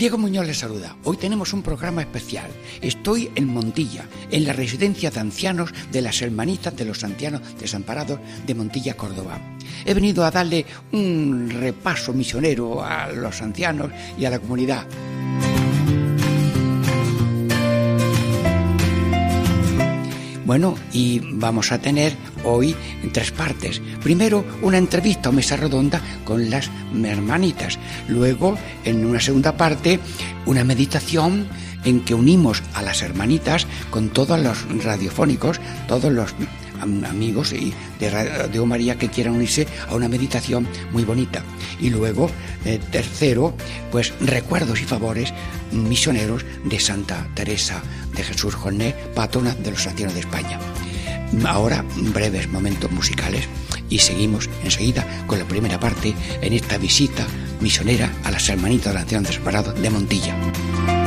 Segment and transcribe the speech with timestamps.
[0.00, 0.96] Diego Muñoz les saluda.
[1.04, 2.50] Hoy tenemos un programa especial.
[2.80, 8.18] Estoy en Montilla, en la residencia de ancianos de las Hermanitas de los Ancianos Desamparados
[8.46, 9.38] de Montilla, Córdoba.
[9.84, 14.86] He venido a darle un repaso misionero a los ancianos y a la comunidad.
[20.50, 22.74] Bueno, y vamos a tener hoy
[23.12, 23.80] tres partes.
[24.02, 26.68] Primero, una entrevista o mesa redonda con las
[27.04, 27.78] hermanitas.
[28.08, 30.00] Luego, en una segunda parte,
[30.46, 31.46] una meditación
[31.84, 36.34] en que unimos a las hermanitas con todos los radiofónicos, todos los
[36.80, 41.42] amigos y de Radio María que quieran unirse a una meditación muy bonita.
[41.80, 42.30] Y luego,
[42.64, 43.54] eh, tercero,
[43.90, 45.32] pues recuerdos y favores
[45.72, 47.82] misioneros de Santa Teresa
[48.14, 50.58] de Jesús Joné, patrona de los ancianos de España.
[51.46, 53.48] Ahora, breves momentos musicales
[53.88, 57.26] y seguimos enseguida con la primera parte en esta visita
[57.60, 60.99] misionera a las hermanitas de los ancianos desamparados de Montilla.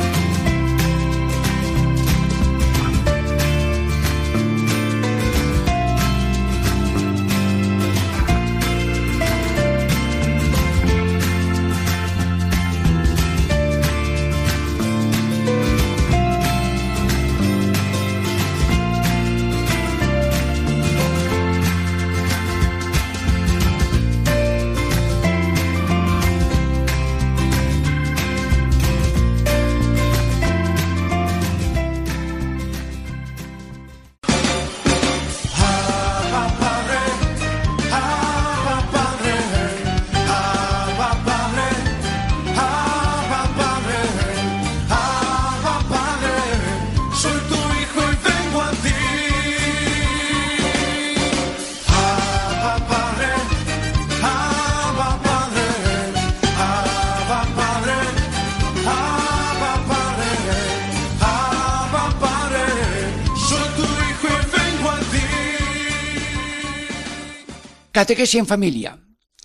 [68.04, 68.98] Catequesis en familia.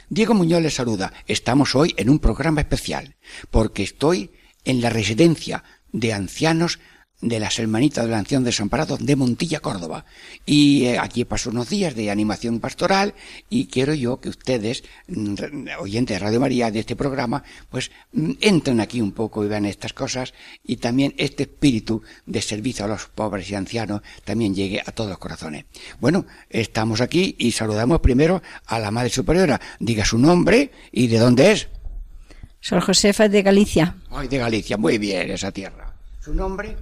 [0.10, 1.14] Diego Muñoz les saluda.
[1.28, 3.16] Estamos hoy en un programa especial
[3.52, 4.32] porque estoy
[4.66, 6.80] en la residencia de ancianos
[7.22, 10.06] de las hermanitas del anciano desamparado de Montilla, Córdoba.
[10.46, 13.14] Y eh, aquí paso unos días de animación pastoral
[13.50, 15.36] y quiero yo que ustedes, mm,
[15.80, 19.66] oyentes de Radio María de este programa, pues mm, entren aquí un poco y vean
[19.66, 24.82] estas cosas y también este espíritu de servicio a los pobres y ancianos también llegue
[24.86, 25.66] a todos los corazones.
[26.00, 29.60] Bueno, estamos aquí y saludamos primero a la Madre Superiora.
[29.80, 31.68] Diga su nombre y de dónde es.
[32.62, 33.96] Sor Josefa de Galicia.
[34.10, 35.94] Ay, de Galicia, muy bien, esa tierra.
[36.20, 36.76] ¿Su nombre?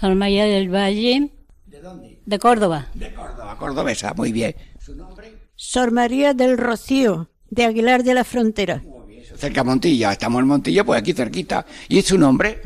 [0.00, 1.32] Sor María del Valle.
[1.66, 2.20] ¿De dónde?
[2.24, 2.86] De Córdoba.
[2.94, 4.54] De Córdoba, cordobesa, muy bien.
[4.80, 5.32] ¿Su nombre?
[5.56, 8.80] Sor María del Rocío, de Aguilar de la Frontera.
[8.84, 11.66] Muy bien, cerca de Montilla, estamos en Montilla, pues aquí cerquita.
[11.88, 12.62] ¿Y su nombre?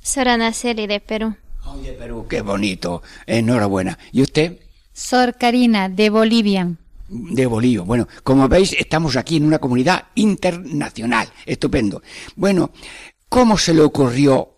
[0.00, 1.34] Sor Ana Celi de Perú.
[1.64, 3.02] Ay, de Perú, qué bonito.
[3.26, 3.98] Enhorabuena.
[4.12, 4.60] ¿Y usted?
[4.92, 6.76] Sor Karina, de Bolivia.
[7.08, 7.82] De Bolivia.
[7.82, 11.28] Bueno, como veis, estamos aquí en una comunidad internacional.
[11.44, 12.02] Estupendo.
[12.36, 12.70] Bueno,
[13.28, 14.53] ¿cómo se le ocurrió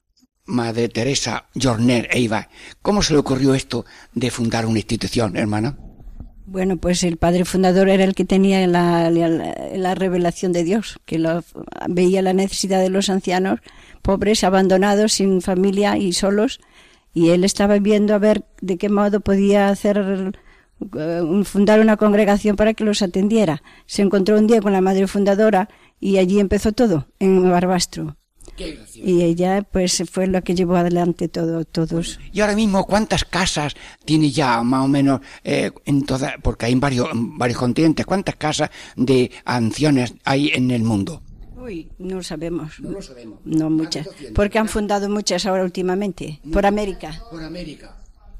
[0.46, 2.48] Madre Teresa Jorner Eiva,
[2.80, 3.84] ¿cómo se le ocurrió esto
[4.14, 5.76] de fundar una institución, hermana?
[6.46, 11.18] Bueno, pues el padre fundador era el que tenía la, la, revelación de Dios, que
[11.18, 11.42] lo,
[11.88, 13.58] veía la necesidad de los ancianos
[14.02, 16.60] pobres, abandonados, sin familia y solos,
[17.12, 20.32] y él estaba viendo a ver de qué modo podía hacer
[20.96, 23.64] eh, fundar una congregación para que los atendiera.
[23.86, 28.16] Se encontró un día con la madre fundadora y allí empezó todo, en Barbastro
[28.94, 33.74] y ella pues fue lo que llevó adelante todo todos y ahora mismo cuántas casas
[34.04, 38.36] tiene ya más o menos eh, en toda porque hay en varios varios continentes cuántas
[38.36, 41.22] casas de ancianos hay en el mundo
[41.58, 42.78] Uy, no sabemos.
[42.78, 43.40] No lo sabemos.
[43.44, 44.08] No muchas.
[44.36, 46.38] Porque han fundado muchas ahora últimamente.
[46.52, 47.20] Por América.
[47.28, 47.96] Por América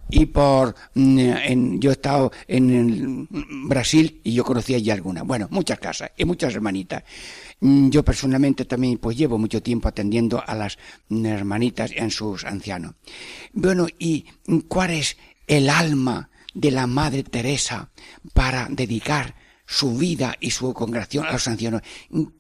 [0.09, 3.29] y por mm, en, yo he estado en
[3.69, 7.03] Brasil y yo conocía ya algunas bueno muchas casas y muchas hermanitas
[7.61, 10.79] yo personalmente también pues llevo mucho tiempo atendiendo a las
[11.11, 12.95] hermanitas en sus ancianos.
[13.53, 14.27] Bueno, ¿y
[14.69, 15.17] cuál es
[15.47, 17.91] el alma de la Madre Teresa
[18.33, 19.35] para dedicar
[19.67, 21.83] su vida y su congregación a los ancianos.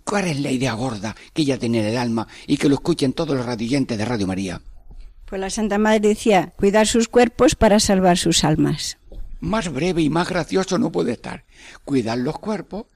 [0.04, 3.12] ¿Cuál es la idea gorda que ella tiene en el alma y que lo escuchen
[3.12, 4.60] todos los radioyentes de Radio María?
[5.26, 8.96] Pues la Santa Madre decía, cuidar sus cuerpos para salvar sus almas.
[9.40, 11.44] Más breve y más gracioso no puede estar.
[11.84, 12.95] Cuidar los cuerpos mm,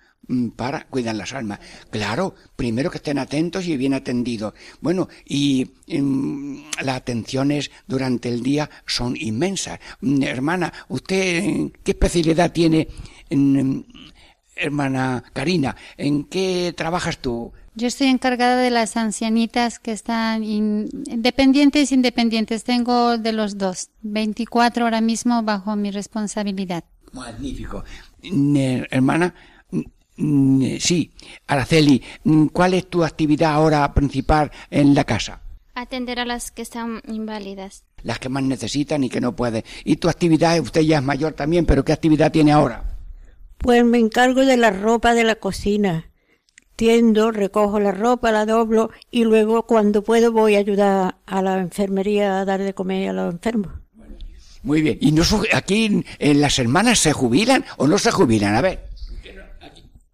[0.56, 1.60] para cuidar las almas.
[1.90, 4.54] Claro, primero que estén atentos y bien atendidos.
[4.80, 9.80] Bueno, y mm, las atenciones durante el día son inmensas.
[10.00, 12.88] Mm, hermana, ¿usted qué especialidad tiene,
[14.56, 15.76] hermana Karina?
[15.96, 17.52] ¿En qué trabajas tú?
[17.74, 22.64] Yo estoy encargada de las ancianitas que están independientes e independientes.
[22.64, 26.84] Tengo de los dos, 24 ahora mismo bajo mi responsabilidad.
[27.12, 27.84] Magnífico.
[28.90, 29.34] hermana,
[30.16, 31.12] sí,
[31.46, 32.02] Araceli,
[32.52, 35.40] ¿cuál es tu actividad ahora principal en la casa?
[35.74, 37.84] Atender a las que están inválidas.
[38.02, 39.62] Las que más necesitan y que no pueden.
[39.84, 42.96] ¿Y tu actividad, usted ya es mayor también, pero qué actividad tiene ahora?
[43.58, 46.10] Pues me encargo de la ropa de la cocina
[46.80, 51.58] tiendo, recojo la ropa, la doblo y luego cuando puedo voy a ayudar a la
[51.58, 53.72] enfermería a dar de comer a los enfermos.
[54.62, 54.96] Muy bien.
[54.98, 55.22] ¿Y no,
[55.52, 58.54] aquí en las hermanas se jubilan o no se jubilan?
[58.54, 58.89] A ver.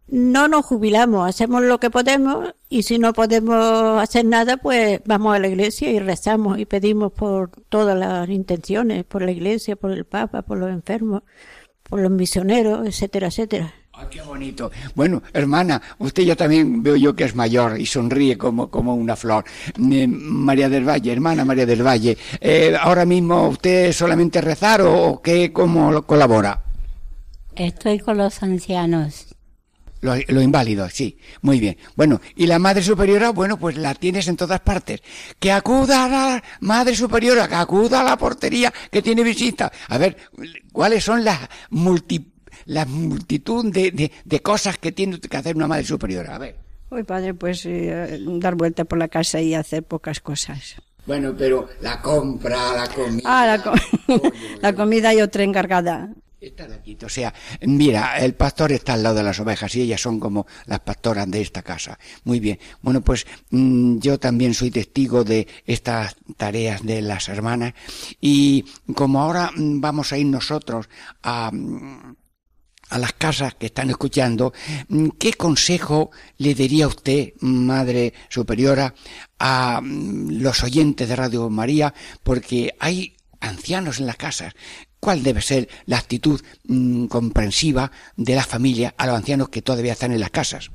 [0.08, 5.34] No nos jubilamos, hacemos lo que podemos y si no podemos hacer nada, pues vamos
[5.34, 9.90] a la iglesia y rezamos y pedimos por todas las intenciones, por la iglesia, por
[9.90, 11.22] el Papa, por los enfermos,
[11.82, 13.74] por los misioneros, etcétera, etcétera.
[13.98, 14.70] Ah, qué bonito.
[14.94, 19.16] Bueno, hermana, usted ya también veo yo que es mayor y sonríe como, como una
[19.16, 19.44] flor.
[19.90, 25.20] Eh, María del Valle, hermana María del Valle, eh, ahora mismo usted solamente rezar o,
[25.22, 26.62] qué, cómo colabora?
[27.54, 29.35] Estoy con los ancianos.
[30.00, 31.76] Los, inválidos, sí, muy bien.
[31.96, 35.00] Bueno, y la Madre Superiora, bueno, pues la tienes en todas partes.
[35.38, 39.72] Que acuda a la Madre Superiora, que acuda a la portería que tiene visita.
[39.88, 40.16] A ver,
[40.72, 41.40] ¿cuáles son las
[41.70, 42.32] multi
[42.66, 46.28] la multitud de, de, cosas que tiene que hacer una madre superior.
[46.28, 46.56] A ver.
[46.90, 50.76] Uy, padre, pues eh, dar vuelta por la casa y hacer pocas cosas.
[51.06, 53.22] Bueno, pero la compra, la comida.
[53.24, 54.20] Ah, la,
[54.60, 56.10] la comida y otra encargada.
[56.74, 57.32] Aquí, o sea,
[57.62, 61.30] mira, el pastor está al lado de las ovejas y ellas son como las pastoras
[61.30, 61.98] de esta casa.
[62.24, 62.58] Muy bien.
[62.82, 67.74] Bueno, pues mm, yo también soy testigo de estas tareas de las hermanas
[68.20, 68.64] y
[68.94, 70.88] como ahora mm, vamos a ir nosotros
[71.22, 72.16] a mm,
[72.88, 74.52] a las casas que están escuchando,
[75.18, 78.94] ¿qué consejo le daría usted, Madre Superiora,
[79.38, 81.92] a los oyentes de Radio María?
[82.22, 84.54] Porque hay ancianos en las casas.
[85.06, 89.92] ¿Cuál debe ser la actitud mm, comprensiva de la familia a los ancianos que todavía
[89.92, 90.72] están en las casas?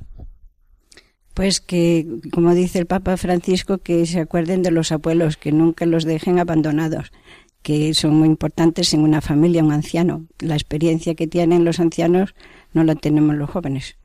[1.34, 5.84] Pues que, como dice el Papa Francisco, que se acuerden de los abuelos, que nunca
[5.84, 7.12] los dejen abandonados
[7.60, 10.24] que son muy importantes en una familia, un anciano.
[10.38, 12.34] La experiencia que tienen los ancianos
[12.72, 13.96] no la tenemos los jóvenes.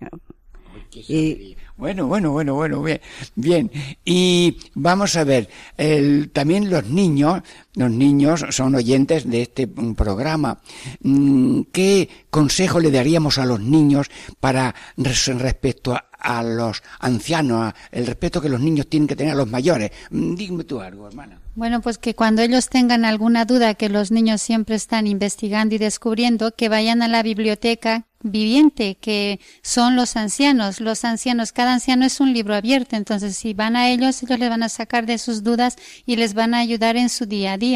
[1.77, 2.99] bueno, bueno, bueno, bueno, bien,
[3.35, 3.71] bien.
[4.03, 7.41] Y vamos a ver, el, también los niños,
[7.77, 10.59] los niños son oyentes de este programa.
[11.01, 14.07] Mm, ¿Qué consejo le daríamos a los niños
[14.39, 19.37] para respecto a, a los ancianos, el respeto que los niños tienen que tener a
[19.37, 19.91] los mayores?
[20.09, 21.39] Mm, dime tú algo, hermana.
[21.53, 25.77] Bueno, pues que cuando ellos tengan alguna duda, que los niños siempre están investigando y
[25.77, 30.79] descubriendo, que vayan a la biblioteca viviente, que son los ancianos.
[30.79, 34.49] Los ancianos, cada anciano es un libro abierto, entonces si van a ellos, ellos les
[34.49, 37.57] van a sacar de sus dudas y les van a ayudar en su día a
[37.57, 37.66] día.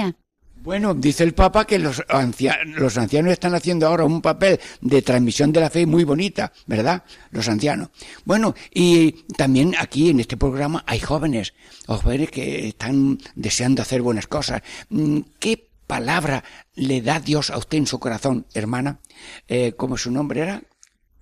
[0.64, 2.04] Bueno, dice el Papa que los,
[2.66, 7.04] los ancianos están haciendo ahora un papel de transmisión de la fe muy bonita, ¿verdad?
[7.32, 7.90] Los ancianos.
[8.26, 11.56] Bueno, y también aquí en este programa hay jóvenes,
[11.88, 14.62] jóvenes que están deseando hacer buenas cosas.
[14.90, 16.44] Mm, ¿Qué palabra
[16.76, 19.00] le da Dios a usted en su corazón, hermana?
[19.48, 20.62] Eh, ¿Cómo su nombre era?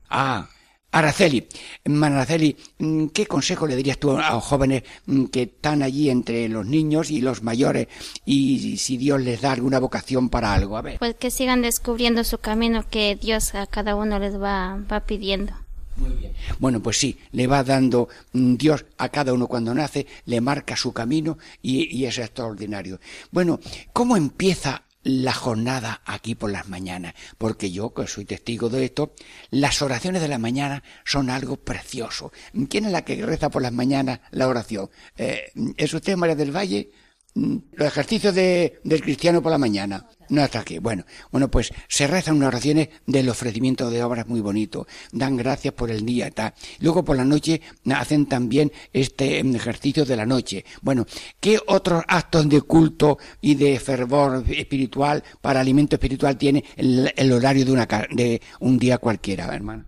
[0.09, 0.49] Ah,
[0.91, 1.47] Araceli,
[1.85, 6.49] Araceli, mm, ¿qué consejo le dirías tú a los jóvenes mm, que están allí entre
[6.49, 7.87] los niños y los mayores
[8.25, 10.77] y si Dios les da alguna vocación para algo?
[10.77, 10.97] A ver.
[10.97, 15.53] Pues que sigan descubriendo su camino que Dios a cada uno les va, va pidiendo.
[15.97, 16.31] Muy bien.
[16.59, 20.75] Bueno, pues sí, le va dando mm, Dios a cada uno cuando nace, le marca
[20.75, 22.99] su camino y, y es extraordinario.
[23.31, 23.59] Bueno,
[23.93, 29.13] ¿cómo empieza la jornada aquí por las mañanas, porque yo, que soy testigo de esto,
[29.49, 32.31] las oraciones de la mañana son algo precioso.
[32.69, 34.89] ¿Quién es la que reza por las mañanas la oración?
[35.17, 36.91] Eh, ¿Es usted María del Valle?
[37.39, 40.05] Los ejercicios de, del cristiano por la mañana.
[40.29, 40.77] No hasta aquí.
[40.79, 44.87] Bueno, bueno, pues se rezan unas oraciones del ofrecimiento de obras muy bonito.
[45.11, 46.53] Dan gracias por el día tal.
[46.79, 50.65] Luego por la noche hacen también este mm, ejercicio de la noche.
[50.81, 51.05] Bueno,
[51.39, 57.65] ¿qué otros actos de culto y de fervor espiritual para alimento espiritual tiene el, horario
[57.65, 59.85] de, una, de un día cualquiera, hermano?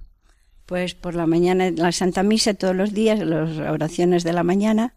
[0.66, 4.96] Pues por la mañana la Santa Misa todos los días, las oraciones de la mañana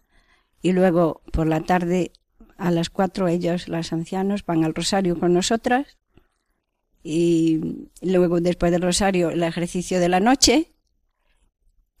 [0.61, 2.11] y luego por la tarde
[2.57, 5.97] a las cuatro ellos, los ancianos, van al rosario con nosotras.
[7.03, 10.71] Y luego después del rosario el ejercicio de la noche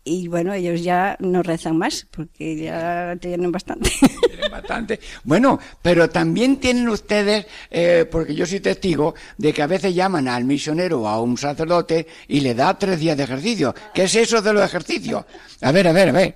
[0.07, 3.89] y bueno, ellos ya no rezan más porque ya tienen bastante.
[4.27, 4.99] Tienen bastante.
[5.23, 10.27] Bueno, pero también tienen ustedes, eh, porque yo soy testigo, de que a veces llaman
[10.27, 13.73] al misionero o a un sacerdote y le da tres días de ejercicio.
[13.95, 15.25] ¿Qué es eso de los ejercicios?
[15.61, 16.35] A ver, a ver, a ver.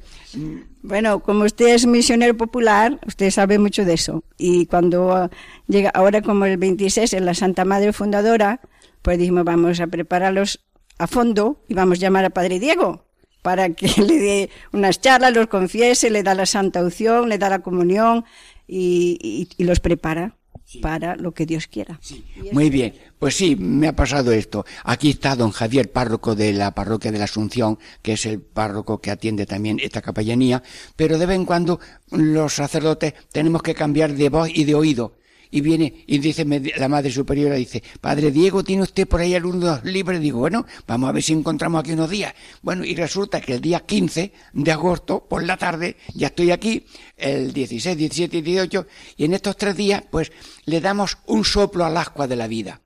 [0.81, 4.23] Bueno, como usted es misionero popular, usted sabe mucho de eso.
[4.39, 5.29] Y cuando
[5.67, 8.61] llega, ahora como el 26 en la Santa Madre Fundadora,
[9.03, 10.65] pues dijimos, vamos a prepararlos
[10.97, 13.08] a fondo y vamos a llamar a Padre Diego
[13.41, 17.49] para que le dé unas charlas, los confiese, le da la santa unción, le da
[17.49, 18.25] la comunión
[18.67, 20.35] y, y, y los prepara
[20.81, 21.97] para lo que Dios quiera.
[22.01, 22.93] Sí, muy bien.
[23.17, 24.65] Pues sí, me ha pasado esto.
[24.83, 29.01] Aquí está don Javier, párroco de la parroquia de la Asunción, que es el párroco
[29.01, 30.61] que atiende también esta capellanía,
[30.95, 31.79] pero de vez en cuando
[32.11, 35.13] los sacerdotes tenemos que cambiar de voz y de oído
[35.51, 36.45] y viene y dice
[36.77, 41.09] la madre superiora dice padre Diego tiene usted por ahí algunos libros digo bueno vamos
[41.09, 44.71] a ver si encontramos aquí unos días bueno y resulta que el día 15 de
[44.71, 46.85] agosto por la tarde ya estoy aquí
[47.17, 48.87] el 16 17 y 18
[49.17, 50.31] y en estos tres días pues
[50.65, 52.81] le damos un soplo al ascua de la vida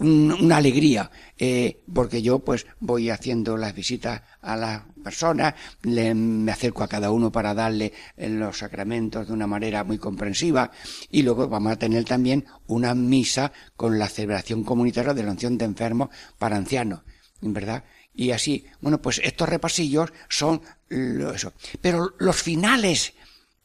[0.00, 6.52] una alegría, eh, porque yo pues voy haciendo las visitas a las personas, le, me
[6.52, 10.70] acerco a cada uno para darle eh, los sacramentos de una manera muy comprensiva
[11.10, 15.58] y luego vamos a tener también una misa con la celebración comunitaria de la unción
[15.58, 17.00] de enfermos para ancianos,
[17.40, 17.84] ¿verdad?
[18.14, 21.52] Y así, bueno, pues estos repasillos son eso.
[21.80, 23.14] Pero los finales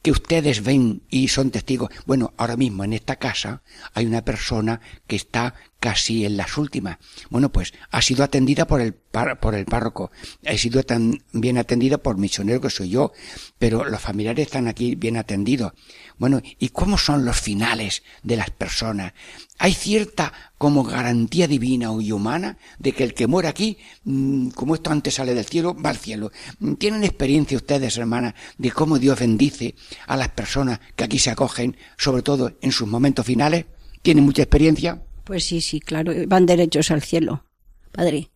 [0.06, 1.90] que ustedes ven y son testigos.
[2.06, 3.62] Bueno, ahora mismo en esta casa
[3.92, 6.98] hay una persona que está casi en las últimas.
[7.30, 10.10] Bueno, pues ha sido atendida por el, por el párroco,
[10.46, 13.12] ha sido tan bien atendida por misionero que soy yo,
[13.58, 15.72] pero los familiares están aquí bien atendidos.
[16.18, 19.12] Bueno, ¿y cómo son los finales de las personas?
[19.58, 24.74] Hay cierta como garantía divina y humana de que el que muere aquí, mm, como
[24.74, 26.32] esto antes sale del cielo, va al cielo.
[26.78, 29.74] ¿Tienen experiencia ustedes, hermanas, de cómo Dios bendice
[30.06, 33.66] a las personas que aquí se acogen, sobre todo en sus momentos finales?
[34.02, 35.05] ¿Tienen mucha experiencia?
[35.26, 37.44] Pues sí, sí, claro, van derechos al cielo,
[37.90, 38.30] padre.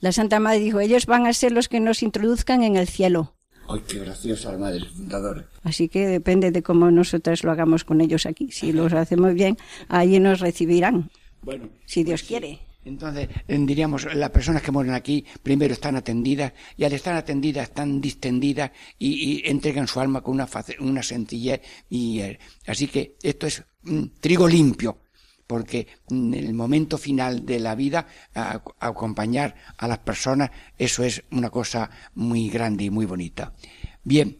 [0.00, 3.36] La Santa Madre dijo, ellos van a ser los que nos introduzcan en el cielo.
[3.68, 5.48] ¡Ay, qué graciosa la Madre Fundadora!
[5.62, 8.50] Así que depende de cómo nosotras lo hagamos con ellos aquí.
[8.50, 9.56] Si los hacemos bien,
[9.88, 11.12] allí nos recibirán.
[11.42, 12.58] Bueno, si Dios pues quiere.
[12.84, 18.00] Entonces, diríamos, las personas que mueren aquí primero están atendidas y al estar atendidas están
[18.00, 20.48] distendidas y, y entregan su alma con una,
[20.80, 21.60] una sencillez.
[21.88, 25.05] Y, eh, así que esto es un trigo limpio
[25.46, 28.06] porque en el momento final de la vida,
[28.80, 33.52] acompañar a las personas, eso es una cosa muy grande y muy bonita.
[34.02, 34.38] Bien,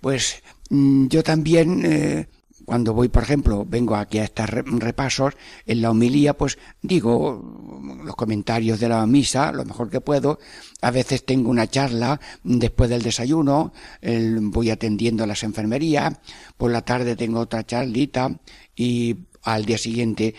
[0.00, 2.28] pues mm, yo también, eh,
[2.64, 5.34] cuando voy, por ejemplo, vengo aquí a estos repasos,
[5.66, 10.38] en la homilía, pues digo los comentarios de la misa, lo mejor que puedo.
[10.80, 13.72] A veces tengo una charla después del desayuno,
[14.02, 16.14] voy atendiendo a las enfermerías,
[16.56, 18.40] por la tarde tengo otra charlita
[18.76, 20.34] y al día siguiente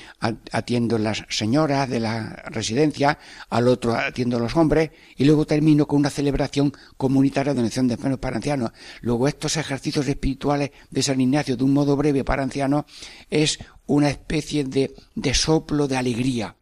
[0.51, 3.19] atiendo las señoras de la residencia,
[3.50, 7.95] al otro atiendo los hombres y luego termino con una celebración comunitaria de donación de
[7.95, 8.72] enfermos para ancianos.
[9.01, 12.86] Luego estos ejercicios espirituales de San Ignacio de un modo breve para ancianos
[13.29, 16.55] es una especie de, de soplo de alegría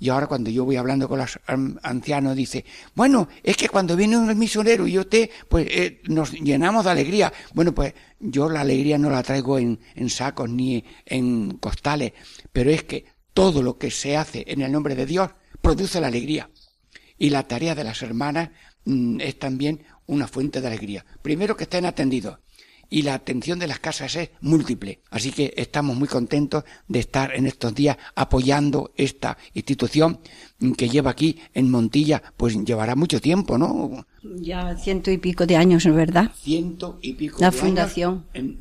[0.00, 1.38] y ahora cuando yo voy hablando con los
[1.82, 2.64] ancianos, dice,
[2.94, 7.30] bueno, es que cuando viene un misionero y usted, pues eh, nos llenamos de alegría.
[7.52, 9.78] Bueno, pues yo la alegría no la traigo en,
[10.08, 12.14] sacos ni en costales,
[12.50, 13.04] pero es que
[13.34, 15.30] todo lo que se hace en el nombre de Dios
[15.60, 16.48] produce la alegría.
[17.18, 18.48] Y la tarea de las hermanas
[18.86, 21.04] mm, es también una fuente de alegría.
[21.20, 22.38] Primero que estén atendidos
[22.90, 25.00] y la atención de las casas es múltiple.
[25.10, 30.18] Así que estamos muy contentos de estar en estos días apoyando esta institución
[30.76, 34.04] que lleva aquí en Montilla, pues llevará mucho tiempo, ¿no?
[34.22, 36.32] Ya ciento y pico de años, ¿verdad?
[36.34, 38.26] Ciento y pico la fundación.
[38.34, 38.58] en,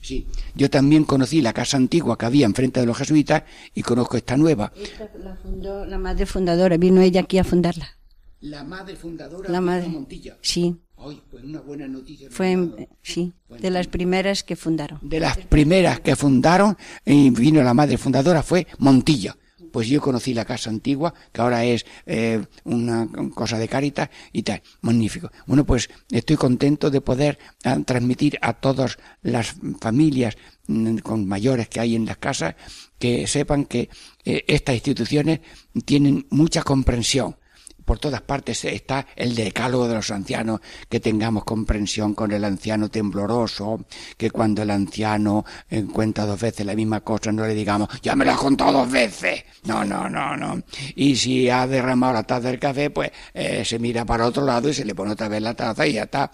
[0.00, 0.26] sí.
[0.54, 3.42] Yo también conocí la casa antigua que había enfrente de los jesuitas
[3.74, 4.72] y conozco esta nueva.
[4.80, 7.98] Esta la fundó la madre fundadora, vino ella aquí a fundarla.
[8.40, 10.36] La madre fundadora la madre, de Montilla.
[10.40, 10.83] Sí.
[11.30, 12.28] Pues una buena noticia.
[12.30, 14.98] Fue, sí, de las primeras que fundaron.
[15.02, 19.36] De las primeras que fundaron, y vino la madre fundadora, fue Montilla.
[19.70, 24.42] Pues yo conocí la casa antigua, que ahora es eh, una cosa de carita y
[24.44, 24.62] tal.
[24.82, 25.30] Magnífico.
[25.46, 30.36] Bueno, pues estoy contento de poder ah, transmitir a todas las familias
[30.68, 32.54] mm, con mayores que hay en las casas,
[32.98, 33.90] que sepan que
[34.24, 35.40] eh, estas instituciones
[35.84, 37.36] tienen mucha comprensión
[37.84, 42.88] por todas partes está el decálogo de los ancianos, que tengamos comprensión con el anciano
[42.88, 43.84] tembloroso,
[44.16, 45.44] que cuando el anciano
[45.92, 48.90] cuenta dos veces la misma cosa no le digamos, ya me lo has contado dos
[48.90, 49.44] veces.
[49.64, 50.62] No, no, no, no.
[50.94, 54.68] Y si ha derramado la taza del café, pues eh, se mira para otro lado
[54.68, 56.30] y se le pone otra vez la taza y ya está.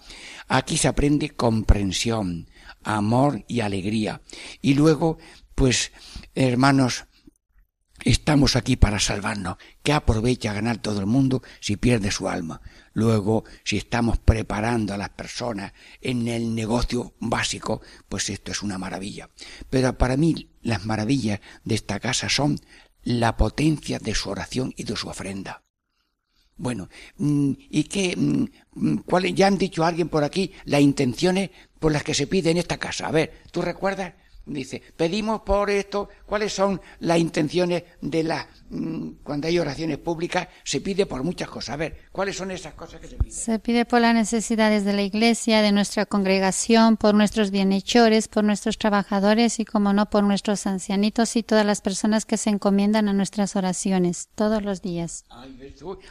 [0.47, 2.49] Aquí se aprende comprensión,
[2.83, 4.21] amor y alegría.
[4.61, 5.17] Y luego,
[5.55, 5.91] pues,
[6.35, 7.05] hermanos,
[8.03, 9.57] Estamos aquí para salvarnos.
[9.83, 12.61] ¿Qué aprovecha ganar todo el mundo si pierde su alma?
[12.93, 18.77] Luego, si estamos preparando a las personas en el negocio básico, pues esto es una
[18.77, 19.29] maravilla.
[19.69, 22.59] Pero para mí las maravillas de esta casa son
[23.03, 25.63] la potencia de su oración y de su ofrenda.
[26.57, 28.15] Bueno, mm, ¿y qué?
[28.15, 32.51] Mm, ¿Cuál, ya han dicho alguien por aquí las intenciones por las que se pide
[32.51, 33.07] en esta casa.
[33.07, 34.13] A ver, ¿tú recuerdas?
[34.45, 38.47] Dice, pedimos por esto, ¿cuáles son las intenciones de la...
[38.71, 41.73] Mm, cuando hay oraciones públicas, se pide por muchas cosas.
[41.73, 43.31] A ver, ¿cuáles son esas cosas que se piden?
[43.31, 48.43] Se pide por las necesidades de la iglesia, de nuestra congregación, por nuestros bienhechores, por
[48.43, 53.09] nuestros trabajadores y, como no, por nuestros ancianitos y todas las personas que se encomiendan
[53.09, 55.23] a nuestras oraciones todos los días.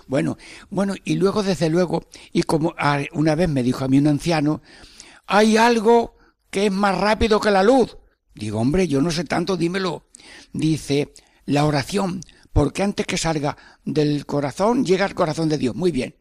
[0.07, 0.39] Bueno,
[0.71, 2.75] bueno, y luego, desde luego, y como
[3.13, 4.63] una vez me dijo a mí un anciano,
[5.27, 6.15] hay algo
[6.51, 7.97] que es más rápido que la luz
[8.35, 10.07] Digo, hombre, yo no sé tanto, dímelo.
[10.53, 11.13] Dice,
[11.47, 12.21] la oración,
[12.53, 15.75] porque antes que salga del corazón, llega al corazón de Dios.
[15.75, 16.17] Muy bien.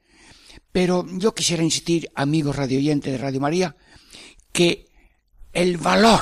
[0.72, 3.76] Pero yo quisiera insistir, amigos radioyentes de Radio María,
[4.52, 4.88] que
[5.54, 6.22] el valor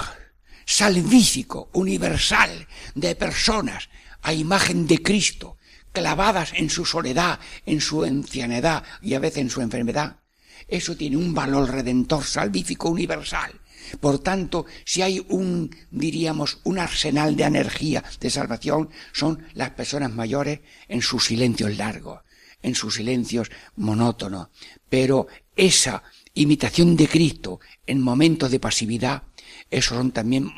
[0.65, 3.89] salvífico, universal, de personas
[4.21, 5.57] a imagen de Cristo,
[5.91, 10.19] clavadas en su soledad, en su ancianidad y a veces en su enfermedad,
[10.67, 13.53] eso tiene un valor redentor salvífico universal
[13.99, 20.13] por tanto, si hay un, diríamos, un arsenal de energía de salvación, son las personas
[20.13, 22.21] mayores en sus silencios largos,
[22.61, 24.49] en sus silencios monótonos.
[24.89, 29.23] Pero esa imitación de Cristo en momentos de pasividad,
[29.69, 30.51] esos son también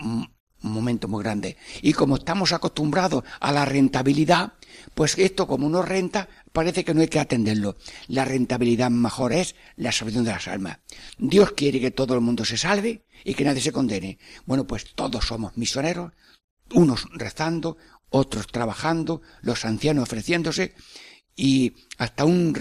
[0.62, 1.56] momentos muy grandes.
[1.82, 4.54] Y como estamos acostumbrados a la rentabilidad,
[4.94, 7.78] pues esto como no renta, parece que no hay que atenderlo.
[8.08, 10.80] La rentabilidad mejor es la salvación de las almas.
[11.18, 14.20] Dios quiere que todo el mundo se salve y que nadie se condene.
[14.46, 16.14] Bueno, pues todos somos misioneros,
[16.74, 17.78] unos rezando,
[18.10, 20.74] otros trabajando, los ancianos ofreciéndose
[21.36, 22.54] y hasta un,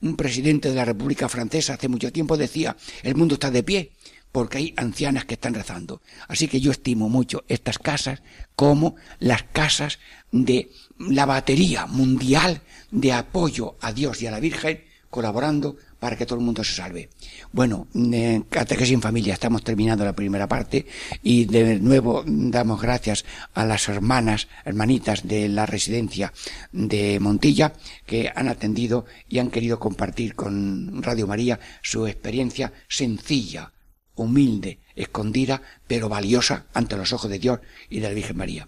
[0.00, 3.92] un presidente de la República Francesa hace mucho tiempo decía, el mundo está de pie
[4.36, 6.02] porque hay ancianas que están rezando.
[6.28, 8.20] Así que yo estimo mucho estas casas
[8.54, 9.98] como las casas
[10.30, 16.26] de la batería mundial de apoyo a Dios y a la Virgen colaborando para que
[16.26, 17.08] todo el mundo se salve.
[17.50, 20.84] Bueno, en Catequesis en Familia estamos terminando la primera parte
[21.22, 26.34] y de nuevo damos gracias a las hermanas, hermanitas de la residencia
[26.72, 27.72] de Montilla
[28.04, 33.72] que han atendido y han querido compartir con Radio María su experiencia sencilla,
[34.16, 38.66] humilde, escondida, pero valiosa ante los ojos de Dios y de la Virgen María.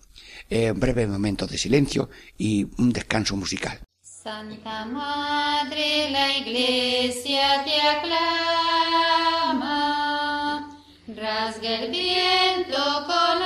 [0.48, 3.80] Eh, un breve momento de silencio y un descanso musical.
[4.00, 8.28] Santa Madre, la Iglesia te aclama,
[11.08, 13.42] rasga el viento con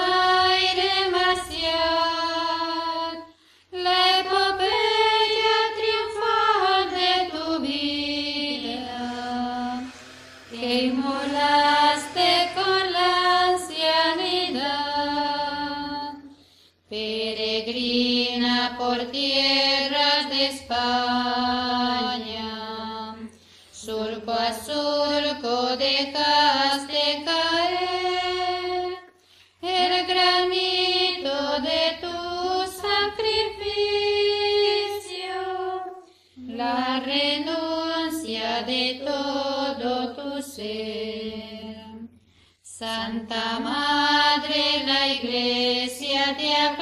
[46.32, 46.81] Iglesia te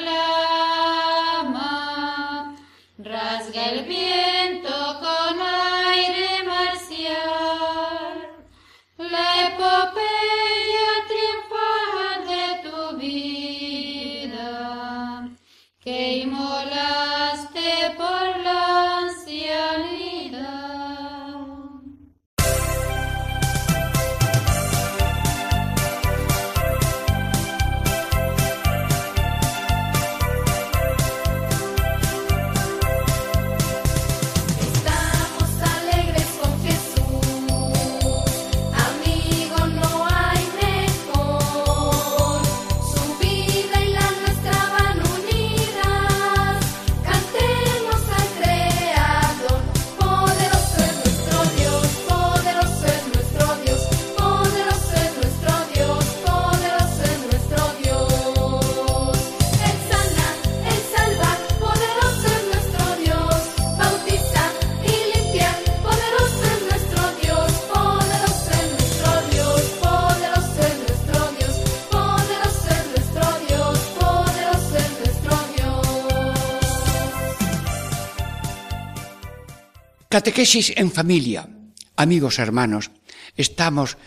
[80.11, 81.47] Catequesis en familia.
[81.95, 82.91] Amigos hermanos,
[83.37, 83.97] estamos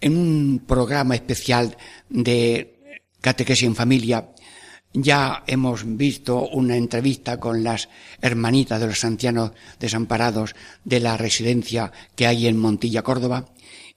[0.00, 1.76] en un programa especial
[2.08, 4.30] de catequesis en familia.
[4.92, 7.88] Ya hemos visto una entrevista con las
[8.20, 13.46] hermanitas de los ancianos desamparados de la residencia que hay en Montilla, Córdoba.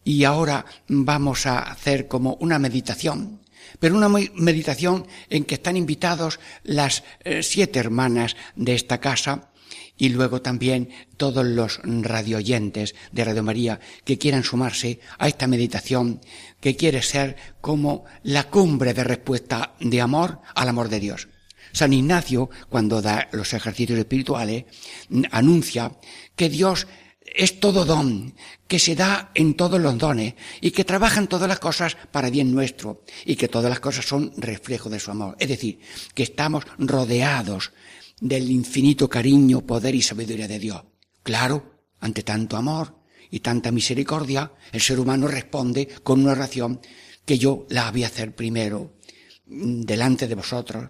[0.04, 3.40] Y ahora vamos a hacer como una meditación
[3.80, 9.50] pero una meditación en que están invitados las eh, siete hermanas de esta casa
[9.98, 16.22] y luego también todos los radioyentes de Radio María que quieran sumarse a esta meditación
[16.60, 21.28] que quiere ser como la cumbre de respuesta de amor al amor de Dios.
[21.72, 24.64] San Ignacio, cuando da los ejercicios espirituales,
[25.32, 25.92] anuncia
[26.36, 26.88] que Dios
[27.36, 28.34] es todo don,
[28.68, 32.30] que se da en todos los dones y que trabaja en todas las cosas para
[32.30, 35.36] bien nuestro y que todas las cosas son reflejo de su amor.
[35.40, 35.80] Es decir,
[36.14, 37.74] que estamos rodeados
[38.20, 40.84] del infinito cariño, poder y sabiduría de Dios.
[41.24, 43.00] Claro, ante tanto amor
[43.32, 46.80] y tanta misericordia, el ser humano responde con una oración
[47.26, 48.94] que yo la voy a hacer primero
[49.48, 50.90] mm, delante de vosotros,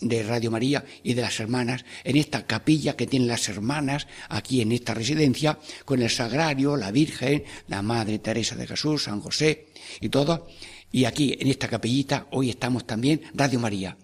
[0.00, 4.60] de Radio María y de las hermanas, en esta capilla que tienen las hermanas aquí
[4.60, 9.68] en esta residencia, con el sagrario, la Virgen, la Madre Teresa de Jesús, San José
[10.00, 10.48] y todo.
[10.92, 13.96] Y aquí en esta capillita hoy estamos también Radio María,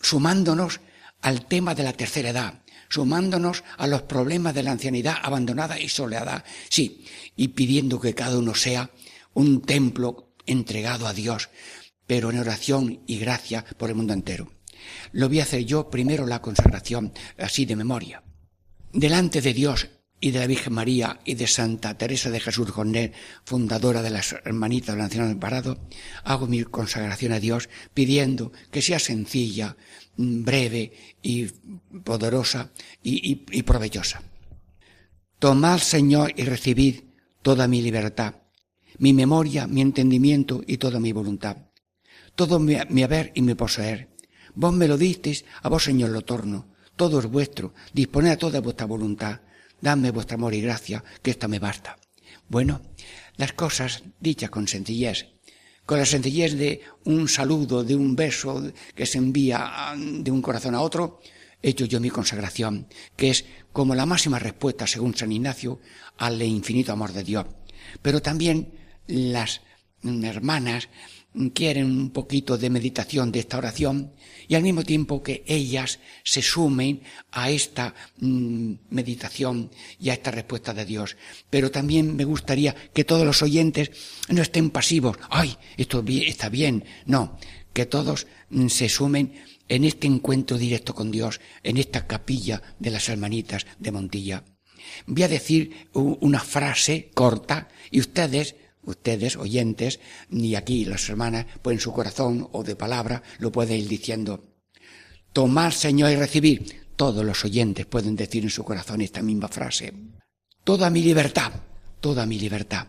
[0.00, 0.80] sumándonos
[1.22, 5.88] al tema de la tercera edad, sumándonos a los problemas de la ancianidad abandonada y
[5.88, 7.04] soledad, sí,
[7.36, 8.90] y pidiendo que cada uno sea
[9.34, 11.50] un templo entregado a Dios,
[12.06, 14.50] pero en oración y gracia por el mundo entero.
[15.12, 18.22] Lo voy a hacer yo primero la consagración, así de memoria.
[18.92, 19.88] Delante de Dios
[20.20, 24.32] y de la Virgen María y de Santa Teresa de Jesús Jornet, fundadora de las
[24.32, 25.78] Hermanitas del Anciano Parado,
[26.24, 29.76] hago mi consagración a Dios pidiendo que sea sencilla,
[30.20, 31.46] breve y
[32.04, 32.70] poderosa
[33.02, 34.22] y, provechosa.
[35.38, 37.00] Tomad, Señor, y recibid
[37.42, 38.34] toda mi libertad,
[38.98, 41.56] mi memoria, mi entendimiento y toda mi voluntad,
[42.34, 44.10] todo mi, haber y mi poseer.
[44.54, 46.68] Vos me lo disteis, a vos, Señor, lo torno.
[46.96, 49.40] Todo es vuestro, disponed a toda vuestra voluntad
[49.80, 51.96] Dame vuestro amor y gracia, que esta me basta.
[52.48, 52.82] Bueno,
[53.36, 55.28] las cosas dichas con sencillez,
[55.90, 58.62] con la sencillez de un saludo, de un beso
[58.94, 61.18] que se envía de un corazón a otro,
[61.60, 65.80] he hecho yo mi consagración, que es como la máxima respuesta, según San Ignacio,
[66.16, 67.46] al infinito amor de Dios.
[68.02, 68.72] Pero también
[69.08, 69.62] las
[70.04, 70.88] hermanas
[71.54, 74.12] quieren un poquito de meditación de esta oración
[74.48, 80.30] y al mismo tiempo que ellas se sumen a esta mm, meditación y a esta
[80.30, 81.16] respuesta de Dios.
[81.48, 83.90] Pero también me gustaría que todos los oyentes
[84.28, 85.16] no estén pasivos.
[85.30, 85.56] ¡Ay!
[85.76, 86.84] Esto está bien.
[87.06, 87.38] No,
[87.72, 89.34] que todos mm, se sumen
[89.68, 94.44] en este encuentro directo con Dios, en esta capilla de las hermanitas de Montilla.
[95.06, 101.74] Voy a decir una frase corta y ustedes ustedes, oyentes, ni aquí las hermanas, pues
[101.74, 104.42] en su corazón o de palabra lo pueden ir diciendo.
[105.32, 106.80] Tomar, Señor, y recibir.
[106.96, 109.92] Todos los oyentes pueden decir en su corazón esta misma frase.
[110.64, 111.52] Toda mi libertad,
[112.00, 112.88] toda mi libertad,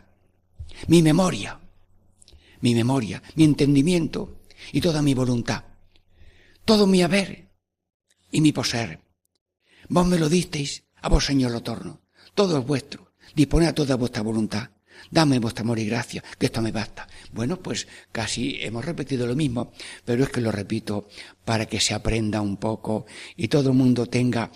[0.88, 1.60] mi memoria,
[2.60, 4.42] mi memoria, mi entendimiento
[4.74, 5.64] y toda mi voluntad,
[6.66, 7.52] todo mi haber
[8.32, 9.00] y mi poseer.
[9.88, 12.02] Vos me lo disteis, a vos, Señor, lo torno.
[12.36, 13.14] Todo es vuestro.
[13.36, 14.70] Disponed a toda vuestra voluntad.
[15.10, 17.08] Dame vuestro amor y gracia, que esto me basta.
[17.32, 19.72] Bueno, pues casi hemos repetido lo mismo,
[20.06, 21.08] pero es que lo repito
[21.46, 24.52] para que se aprenda un poco y todo el mundo tenga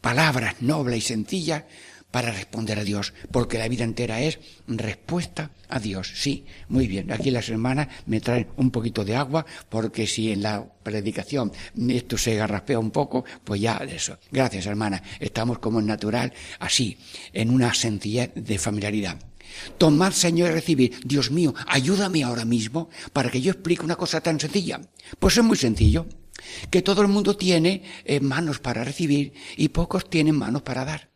[0.00, 1.64] palabras nobles y sencillas
[2.10, 6.12] para responder a Dios, porque la vida entera es respuesta a Dios.
[6.16, 7.12] Sí, muy bien.
[7.12, 11.52] Aquí las hermanas me traen un poquito de agua, porque si en la predicación
[11.88, 14.18] esto se garraspea un poco, pues ya eso.
[14.30, 15.02] Gracias, hermana.
[15.20, 16.98] Estamos como en natural, así,
[17.32, 19.29] en una sencillez de familiaridad.
[19.78, 21.00] Tomad, Señor, y recibir.
[21.04, 24.80] Dios mío, ayúdame ahora mismo para que yo explique una cosa tan sencilla.
[25.18, 26.06] Pues es muy sencillo.
[26.70, 31.10] Que todo el mundo tiene eh, manos para recibir y pocos tienen manos para dar.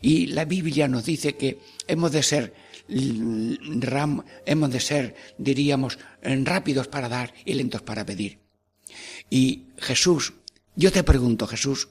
[0.00, 2.54] Y la Biblia nos dice que hemos de ser
[2.88, 8.38] hemos de ser, diríamos, rápidos para dar y lentos para pedir.
[9.28, 10.34] Y Jesús,
[10.76, 11.88] yo te pregunto, Jesús,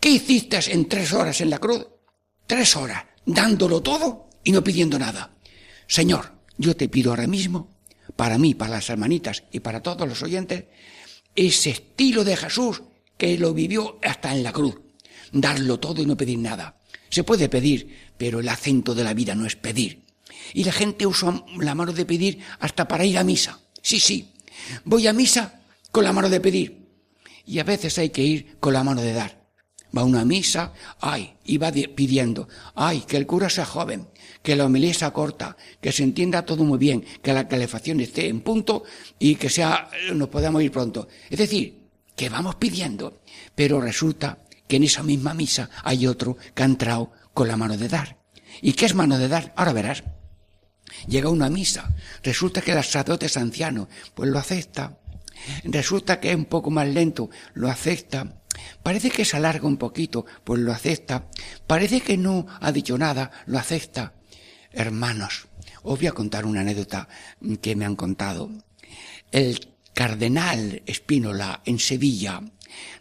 [0.00, 1.86] ¿qué hiciste en tres horas en la cruz?
[2.46, 5.30] Tres horas, dándolo todo y no pidiendo nada.
[5.86, 7.74] Señor, yo te pido ahora mismo,
[8.16, 10.64] para mí, para las hermanitas y para todos los oyentes,
[11.34, 12.82] ese estilo de Jesús
[13.16, 14.80] que lo vivió hasta en la cruz.
[15.32, 16.78] Darlo todo y no pedir nada.
[17.10, 20.04] Se puede pedir, pero el acento de la vida no es pedir.
[20.52, 23.60] Y la gente usa la mano de pedir hasta para ir a misa.
[23.82, 24.32] Sí, sí.
[24.84, 26.88] Voy a misa con la mano de pedir.
[27.46, 29.44] Y a veces hay que ir con la mano de dar.
[29.96, 34.08] va a una misa, ay, y va pidiendo, ay, que el cura sea joven,
[34.44, 38.28] que la homilía sea corta, que se entienda todo muy bien, que la calefacción esté
[38.28, 38.84] en punto
[39.18, 41.08] y que sea, nos podamos ir pronto.
[41.30, 43.22] Es decir, que vamos pidiendo,
[43.54, 47.78] pero resulta que en esa misma misa hay otro que ha entrado con la mano
[47.78, 48.18] de dar.
[48.60, 49.54] ¿Y qué es mano de dar?
[49.56, 50.04] Ahora verás.
[51.08, 54.98] Llega una misa, resulta que el sacerdote es anciano, pues lo acepta.
[55.64, 58.42] Resulta que es un poco más lento, lo acepta.
[58.82, 61.30] Parece que se alarga un poquito, pues lo acepta.
[61.66, 64.12] Parece que no ha dicho nada, lo acepta.
[64.74, 65.46] Hermanos,
[65.82, 67.08] os voy a contar una anécdota
[67.62, 68.50] que me han contado.
[69.30, 72.42] El cardenal Espínola en Sevilla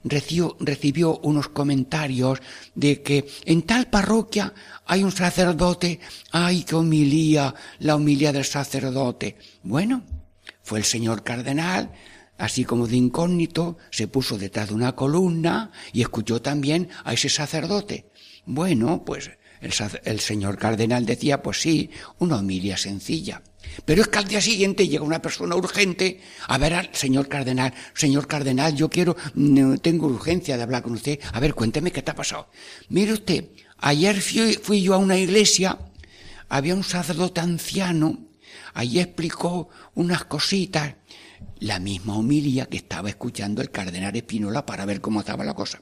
[0.04, 2.40] recibió, recibió, unos comentarios
[2.76, 4.54] de que en tal parroquia
[4.86, 6.00] hay un sacerdote,
[6.32, 9.38] ay, qué homilía, la homilía del sacerdote.
[9.64, 10.04] Bueno,
[10.62, 11.92] fue el señor cardenal,
[12.38, 17.30] así como de incógnito, se puso detrás de una columna y escuchó también a ese
[17.30, 18.12] sacerdote.
[18.46, 19.32] Bueno, pues
[19.64, 23.42] el, señor cardenal decía, pues sí, una homilía sencilla.
[23.86, 27.74] Pero es que al día siguiente llega una persona urgente a ver al señor cardenal.
[27.94, 29.16] Señor cardenal, yo quiero,
[29.82, 31.20] tengo urgencia de hablar con usted.
[31.32, 32.50] A ver, cuénteme qué te ha pasado.
[32.90, 33.50] Mire usted,
[33.80, 35.80] ayer fui, fui yo a una iglesia,
[36.50, 38.28] había un sacerdote anciano,
[38.74, 40.96] allí explicó unas cositas,
[41.60, 45.82] la misma homilia que estaba escuchando el cardenal Espinola para ver cómo estaba la cosa.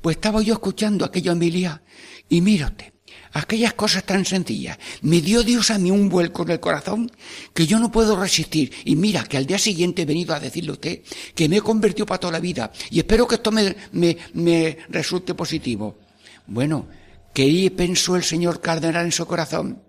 [0.00, 1.82] Pues estaba yo escuchando aquella homilia
[2.28, 2.92] y mire usted,
[3.32, 4.78] aquellas cosas tan sencillas.
[5.02, 7.10] Me dio Dios a mí un vuelco en el corazón
[7.54, 8.72] que yo no puedo resistir.
[8.84, 11.02] Y mira que al día siguiente he venido a decirle a usted
[11.34, 14.78] que me he convertido para toda la vida y espero que esto me, me, me
[14.88, 15.98] resulte positivo.
[16.46, 16.88] Bueno,
[17.32, 19.82] ¿qué pensó el señor cardenal en su corazón?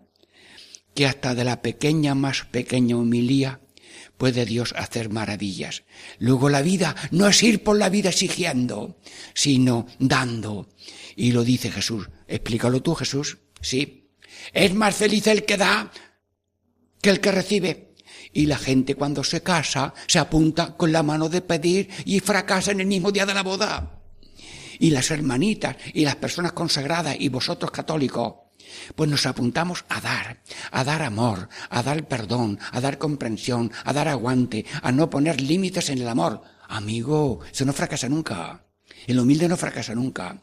[0.94, 3.62] Que hasta de la pequeña más pequeña humilía
[4.22, 5.84] puede Dios hacer maravillas.
[6.20, 9.00] Luego la vida no es ir por la vida exigiendo,
[9.34, 10.68] sino dando.
[11.15, 12.10] Y lo dice Jesús.
[12.28, 13.38] Explícalo tú, Jesús.
[13.62, 14.12] Sí.
[14.54, 15.91] Es más feliz el que da
[17.02, 17.95] que el que recibe.
[18.34, 22.71] Y la gente cuando se casa se apunta con la mano de pedir y fracasa
[22.71, 24.00] en el mismo día de la boda.
[24.80, 28.36] Y las hermanitas y las personas consagradas y vosotros católicos,
[28.95, 33.91] pues nos apuntamos a dar, a dar amor, a dar perdón, a dar comprensión, a
[33.91, 36.41] dar aguante, a no poner límites en el amor.
[36.69, 38.63] Amigo, eso no fracasa nunca.
[39.08, 40.41] El humilde no fracasa nunca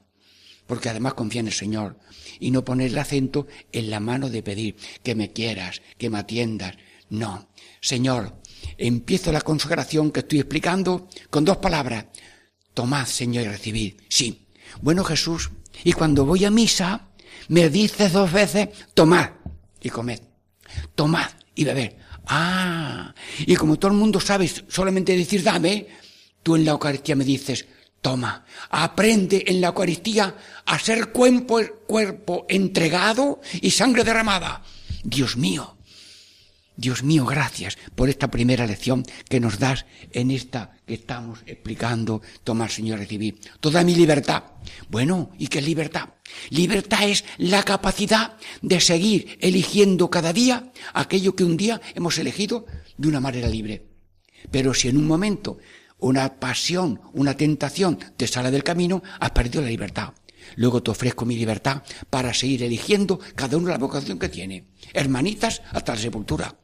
[0.69, 1.99] porque además confía en el Señor,
[2.39, 6.19] y no poner el acento en la mano de pedir que me quieras, que me
[6.19, 6.77] atiendas.
[7.09, 7.49] No,
[7.81, 8.37] Señor,
[8.77, 12.05] empiezo la consagración que estoy explicando con dos palabras.
[12.75, 13.95] Tomad, Señor, y recibid.
[14.09, 14.47] Sí.
[14.83, 15.51] Bueno, Jesús,
[15.83, 17.09] y cuando voy a misa,
[17.49, 19.31] me dices dos veces, tomad
[19.81, 20.21] y comed.
[20.95, 21.97] Tomad y beber.
[22.27, 25.87] Ah, y como todo el mundo sabe solamente decir dame,
[26.43, 27.65] tú en la Eucaristía me dices,
[28.01, 30.35] Toma, aprende en la Eucaristía
[30.65, 34.63] a ser cuerpo, cuerpo entregado y sangre derramada.
[35.03, 35.79] Dios mío,
[36.79, 42.23] Dios mío, gracias por esta primera lección que nos das en esta que estamos explicando,
[42.45, 43.41] tomar Señor recibir.
[43.59, 44.45] Toda mi libertad.
[44.89, 46.11] Bueno, ¿y qué es libertad?
[46.51, 52.65] Libertad es la capacidad de seguir eligiendo cada día aquello que un día hemos elegido
[52.97, 53.89] de una manera libre.
[54.53, 55.59] Pero si en un momento
[55.99, 60.15] una pasión, una tentación te sale del camino, has perdido la libertad.
[60.57, 64.69] Luego te ofrezco mi libertad para seguir eligiendo cada uno la vocación que tiene.
[64.95, 66.59] Hermanitas hasta la sepultura.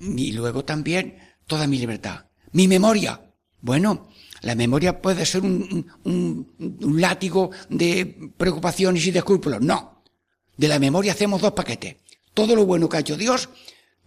[0.00, 2.26] Y luego también toda mi libertad.
[2.52, 3.20] Mi memoria.
[3.60, 4.08] Bueno,
[4.42, 9.60] la memoria puede ser un, un látigo de preocupaciones y de escrúpulos.
[9.60, 10.02] No.
[10.56, 11.96] De la memoria hacemos dos paquetes.
[12.32, 13.48] Todo lo bueno que ha hecho Dios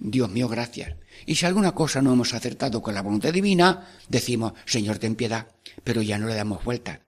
[0.02, 0.96] Dios mío, gracias.
[1.26, 5.48] Y si alguna cosa no hemos acertado con la voluntad divina, decimos, Señor, ten piedad,
[5.84, 7.06] pero ya no le damos vuelta.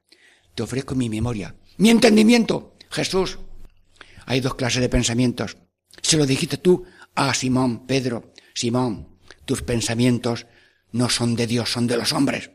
[0.56, 2.76] Te ofrezco mi memoria, mi entendimiento.
[2.90, 3.40] Jesús,
[4.26, 5.58] hay dos clases de pensamientos.
[6.02, 6.84] Se lo dijiste tú
[7.16, 10.46] a Simón, Pedro, Simón, tus pensamientos
[10.92, 12.52] no son de Dios, son de los hombres.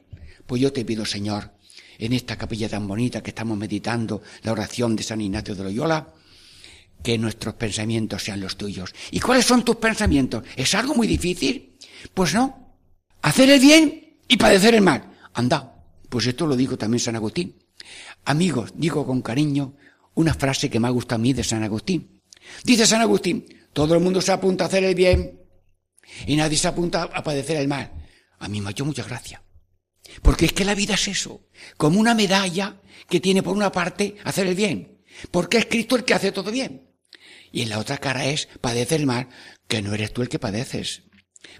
[0.47, 1.53] Pues yo te pido, Señor,
[1.99, 6.15] en esta capilla tan bonita que estamos meditando, la oración de San Ignacio de Loyola,
[7.03, 8.95] que nuestros pensamientos sean los tuyos.
[9.11, 10.45] ¿Y cuáles son tus pensamientos?
[10.57, 11.77] ¿Es algo muy difícil?
[12.15, 12.77] Pues no.
[13.23, 15.13] Hacer el bien y padecer el mal.
[15.35, 15.75] Anda.
[16.09, 17.57] Pues esto lo digo también San Agustín.
[18.25, 19.77] Amigos, digo con cariño
[20.15, 22.23] una frase que me ha gustado a mí de San Agustín.
[22.65, 25.41] Dice San Agustín, todo el mundo se apunta a hacer el bien
[26.27, 27.93] y nadie se apunta a padecer el mal.
[28.39, 29.43] A mí me ha hecho mucha gracia.
[30.23, 34.17] Porque es que la vida es eso, como una medalla que tiene por una parte
[34.25, 36.88] hacer el bien, porque es Cristo el que hace todo bien.
[37.53, 39.29] Y en la otra cara es padecer mal,
[39.67, 41.03] que no eres tú el que padeces.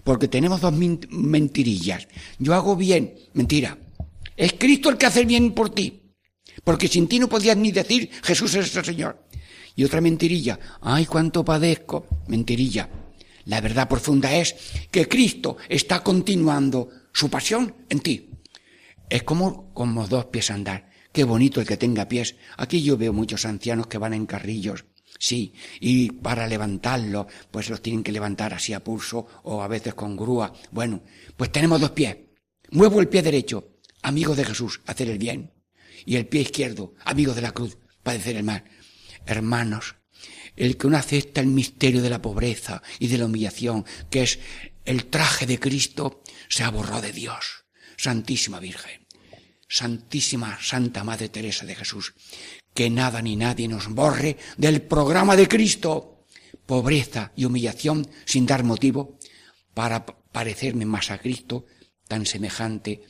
[0.03, 2.07] Porque tenemos dos mentirillas.
[2.37, 3.77] Yo hago bien, mentira.
[4.35, 6.13] Es Cristo el que hace el bien por ti.
[6.63, 9.25] Porque sin ti no podías ni decir Jesús es el Señor.
[9.75, 12.05] Y otra mentirilla, ay, cuánto padezco.
[12.27, 12.89] Mentirilla.
[13.45, 14.55] La verdad profunda es
[14.91, 18.29] que Cristo está continuando su pasión en ti.
[19.09, 20.89] Es como, como dos pies andar.
[21.11, 22.35] Qué bonito el que tenga pies.
[22.57, 24.85] Aquí yo veo muchos ancianos que van en carrillos.
[25.21, 29.93] Sí, y para levantarlos, pues los tienen que levantar así a pulso o a veces
[29.93, 30.53] con grúa.
[30.71, 31.03] Bueno,
[31.35, 32.15] pues tenemos dos pies.
[32.71, 35.51] Muevo el pie derecho, amigo de Jesús, hacer el bien.
[36.05, 38.63] Y el pie izquierdo, amigo de la cruz, padecer el mal.
[39.25, 39.95] Hermanos,
[40.55, 44.39] el que no acepta el misterio de la pobreza y de la humillación, que es
[44.85, 47.65] el traje de Cristo, se aborró de Dios.
[47.97, 49.05] Santísima Virgen,
[49.67, 52.13] Santísima Santa Madre Teresa de Jesús,
[52.79, 56.23] que nada ni nadie nos borre del programa de Cristo.
[56.65, 59.19] Pobreza y humillación sin dar motivo
[59.73, 61.65] para parecerme más a Cristo,
[62.07, 63.03] tan semejante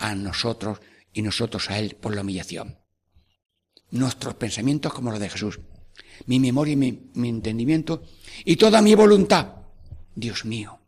[0.00, 0.80] a nosotros
[1.12, 2.80] y nosotros a Él por la humillación.
[3.92, 5.60] Nuestros pensamientos como los de Jesús,
[6.26, 8.02] mi memoria y mi, mi entendimiento
[8.44, 9.54] y toda mi voluntad.
[10.16, 10.80] Dios mío,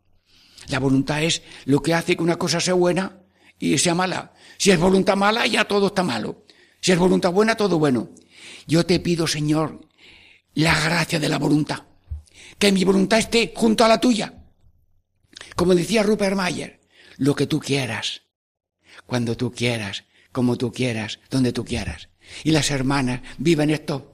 [0.67, 3.23] la voluntad es lo que hace que una cosa sea buena
[3.57, 4.33] y sea mala.
[4.57, 6.43] Si es voluntad mala, ya todo está malo.
[6.81, 8.09] Si es voluntad buena, todo bueno.
[8.67, 9.81] Yo te pido, Señor,
[10.53, 11.83] la gracia de la voluntad.
[12.57, 14.33] Que mi voluntad esté junto a la tuya.
[15.55, 16.79] Como decía Rupert Mayer,
[17.17, 18.23] lo que tú quieras,
[19.05, 22.09] cuando tú quieras, como tú quieras, donde tú quieras.
[22.43, 24.11] Y las hermanas viven esto,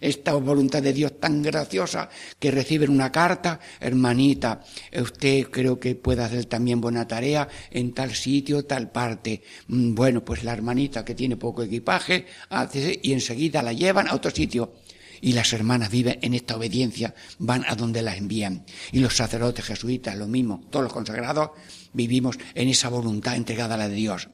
[0.00, 4.60] esta voluntad de Dios tan graciosa que reciben una carta, hermanita,
[5.00, 9.42] usted creo que puede hacer también buena tarea en tal sitio, tal parte.
[9.68, 14.14] Mm, bueno, pues la hermanita que tiene poco equipaje hace y enseguida la llevan a
[14.14, 14.74] otro sitio.
[15.20, 18.66] Y las hermanas viven en esta obediencia, van a donde las envían.
[18.92, 21.50] Y los sacerdotes jesuitas, lo mismo, todos los consagrados,
[21.94, 24.28] vivimos en esa voluntad entregada a la de Dios.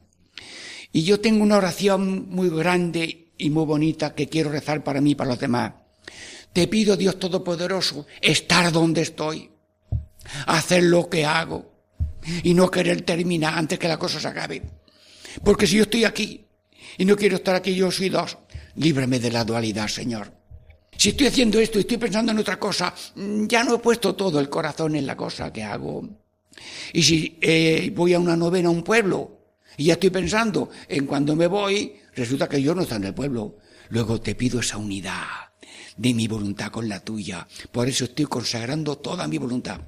[0.92, 5.12] Y yo tengo una oración muy grande y muy bonita que quiero rezar para mí
[5.12, 5.72] y para los demás.
[6.52, 9.50] Te pido, Dios Todopoderoso, estar donde estoy,
[10.46, 11.72] hacer lo que hago
[12.42, 14.62] y no querer terminar antes que la cosa se acabe.
[15.42, 16.44] Porque si yo estoy aquí
[16.98, 18.36] y no quiero estar aquí, yo soy dos,
[18.76, 20.30] líbrame de la dualidad, Señor.
[20.94, 24.38] Si estoy haciendo esto y estoy pensando en otra cosa, ya no he puesto todo
[24.38, 26.06] el corazón en la cosa que hago.
[26.92, 29.41] Y si eh, voy a una novena a un pueblo
[29.76, 33.14] y ya estoy pensando en cuando me voy, resulta que yo no estoy en el
[33.14, 33.58] pueblo.
[33.88, 35.52] Luego te pido esa unidad
[35.96, 37.46] de mi voluntad con la tuya.
[37.70, 39.80] Por eso estoy consagrando toda mi voluntad.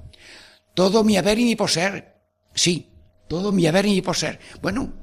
[0.73, 2.15] Todo mi haber y mi poseer.
[2.53, 2.91] Sí,
[3.27, 4.39] todo mi haber y mi poseer.
[4.61, 4.93] Bueno,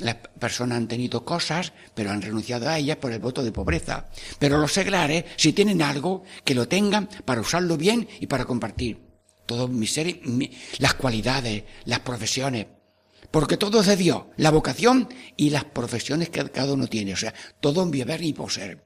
[0.00, 4.08] las personas han tenido cosas, pero han renunciado a ellas por el voto de pobreza.
[4.38, 9.00] Pero los seglares, si tienen algo, que lo tengan para usarlo bien y para compartir.
[9.46, 10.20] Todo mi ser,
[10.78, 12.66] las cualidades, las profesiones,
[13.32, 17.16] porque todo es de Dios, la vocación y las profesiones que cada uno tiene, o
[17.16, 18.84] sea, todo en mi y poseer.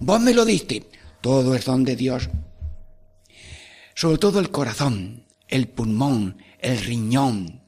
[0.00, 0.88] Vos me lo diste,
[1.20, 2.30] todo es don de Dios.
[3.94, 7.60] Sobre todo el corazón, el pulmón, el riñón,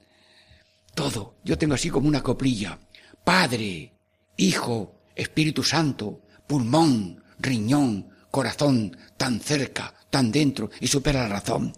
[0.94, 1.34] todo.
[1.44, 2.78] Yo tengo así como una coplilla.
[3.22, 3.92] Padre,
[4.38, 11.74] Hijo, Espíritu Santo, pulmón, riñón, corazón, tan cerca, tan dentro y supera la razón.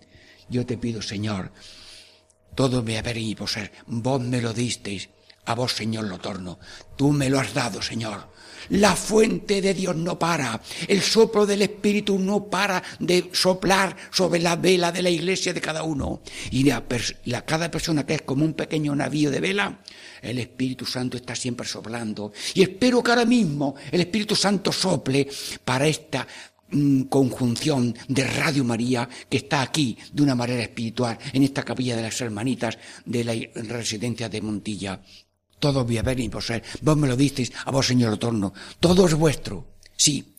[0.48, 1.50] Yo te pido, Señor,
[2.56, 5.08] todo me y poseer, vos me lo disteis,
[5.44, 6.58] a vos, Señor, lo torno.
[6.96, 8.34] Tú me lo has dado, Señor.
[8.70, 10.60] La fuente de Dios no para.
[10.88, 15.60] El soplo del Espíritu no para de soplar sobre la vela de la iglesia de
[15.60, 16.20] cada uno.
[16.50, 16.84] Y la,
[17.44, 19.82] cada persona que es como un pequeño navío de vela,
[20.20, 22.32] el Espíritu Santo está siempre soplando.
[22.54, 25.28] Y espero que ahora mismo el Espíritu Santo sople
[25.64, 26.26] para esta
[27.08, 32.02] conjunción de Radio María que está aquí de una manera espiritual en esta capilla de
[32.02, 35.00] las hermanitas de la residencia de Montilla.
[35.58, 36.62] Todo voy a ver y poseer.
[36.82, 38.52] Vos me lo disteis a vos, Señor Otorno.
[38.78, 39.76] Todo es vuestro.
[39.96, 40.36] Sí.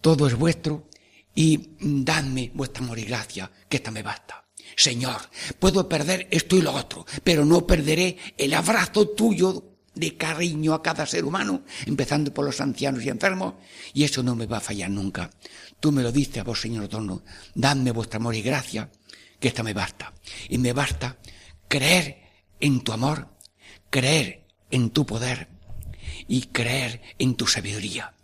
[0.00, 0.88] Todo es vuestro
[1.34, 4.46] y dadme vuestra amor y gracia, que esta me basta.
[4.76, 5.20] Señor,
[5.58, 9.69] puedo perder esto y lo otro, pero no perderé el abrazo tuyo
[10.00, 13.54] de cariño a cada ser humano, empezando por los ancianos y enfermos,
[13.92, 15.30] y eso no me va a fallar nunca.
[15.78, 17.22] Tú me lo dices a vos, Señor Otorno,
[17.54, 18.90] dadme vuestro amor y gracia,
[19.38, 20.12] que esta me basta.
[20.48, 21.18] Y me basta
[21.68, 22.22] creer
[22.60, 23.28] en tu amor,
[23.90, 25.48] creer en tu poder
[26.26, 28.14] y creer en tu sabiduría.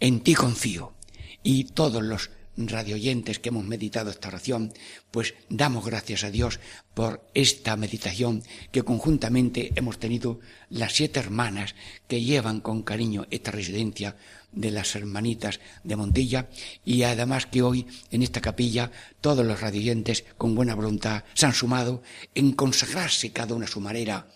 [0.00, 0.94] En ti confío.
[1.42, 2.30] Y todos los
[2.68, 4.72] radioyentes que hemos meditado esta oración,
[5.10, 6.60] pues damos gracias a Dios
[6.94, 8.42] por esta meditación
[8.72, 11.74] que conjuntamente hemos tenido las siete hermanas
[12.08, 14.16] que llevan con cariño esta residencia
[14.52, 16.48] de las hermanitas de Montilla
[16.84, 18.90] y además que hoy en esta capilla
[19.20, 22.02] todos los radioyentes con buena voluntad se han sumado
[22.34, 24.26] en consagrarse cada una a su manera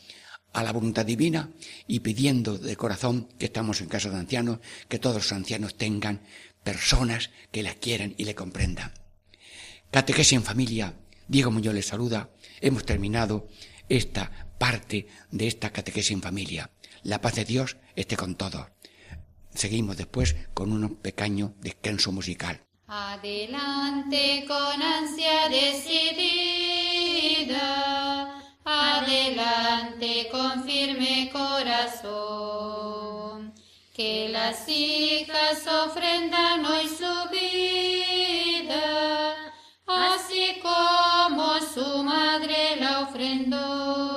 [0.55, 1.51] a la voluntad divina
[1.87, 6.23] y pidiendo de corazón que estamos en casa de ancianos, que todos los ancianos tengan
[6.65, 8.93] personas que la quieran y le comprendan.
[9.91, 10.95] Catequesis en familia,
[11.29, 12.31] Diego Muñoz les saluda.
[12.61, 13.47] Hemos terminado
[13.89, 16.71] esta parte de esta catequesis en familia.
[17.03, 18.67] La paz de Dios esté con todos.
[19.55, 22.61] Seguimos después con un pequeño descanso musical.
[22.89, 26.05] Adelante con ansia decidida,
[28.65, 32.54] adelante con firme corazón,
[33.95, 38.75] que las hijas ofrendan hoy su vida,
[39.87, 44.14] así como su madre la ofrendó.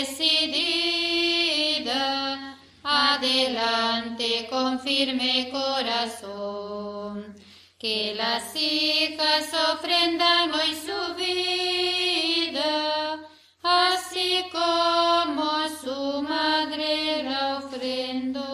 [0.00, 1.86] Decidida,
[2.82, 7.34] adelante con firme corazón,
[7.78, 12.72] que las hijas ofrendan hoy su vida,
[13.62, 18.53] así como su madre la ofrendó.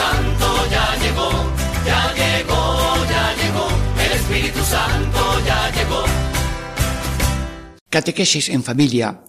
[0.00, 1.30] Santo ya llegó,
[1.84, 2.60] ya llegó,
[3.12, 3.66] ya llegó,
[4.04, 6.04] el Espíritu Santo ya llegó.
[7.90, 9.20] Catequesis en familia.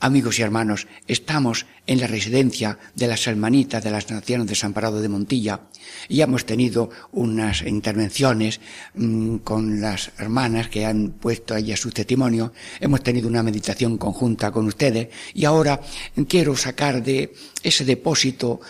[0.00, 5.08] Amigos y hermanos, estamos en la residencia de las hermanitas de las Naciones Desamparado de
[5.08, 5.60] Montilla
[6.08, 8.60] y hemos tenido unas intervenciones
[8.94, 12.52] mmm, con las hermanas que han puesto ellas su testimonio.
[12.80, 15.80] Hemos tenido una meditación conjunta con ustedes y ahora
[16.28, 18.60] quiero sacar de ese depósito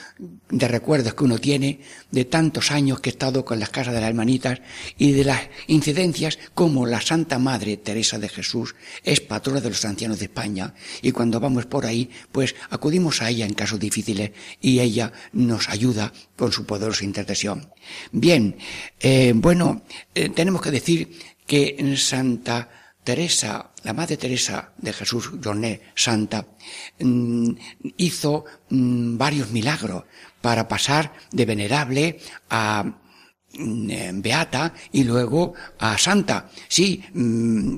[0.50, 1.80] de recuerdos que uno tiene
[2.10, 4.60] de tantos años que he estado con las casas de las hermanitas
[4.98, 9.84] y de las incidencias como la Santa Madre Teresa de Jesús es patrona de los
[9.84, 14.32] ancianos de España y cuando vamos por ahí pues acudimos a ella en casos difíciles
[14.60, 17.70] y ella nos ayuda con su poderosa intercesión.
[18.12, 18.56] Bien,
[19.00, 19.82] eh, bueno,
[20.14, 26.46] eh, tenemos que decir que Santa Teresa, la Madre Teresa de Jesús Jorné Santa,
[26.98, 27.50] mm,
[27.98, 30.04] hizo mm, varios milagros
[30.40, 32.82] para pasar de venerable a
[33.52, 36.50] mm, beata y luego a santa.
[36.66, 37.04] Sí,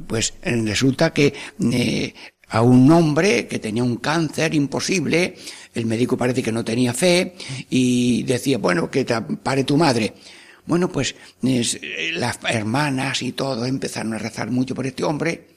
[0.06, 1.34] pues eh, resulta que
[1.72, 2.14] eh,
[2.48, 5.34] a un hombre que tenía un cáncer imposible,
[5.74, 7.34] el médico parece que no tenía fe
[7.68, 10.14] y decía, bueno, que te pare tu madre.
[10.66, 11.80] Bueno, pues es,
[12.12, 15.48] las hermanas y todo empezaron a rezar mucho por este hombre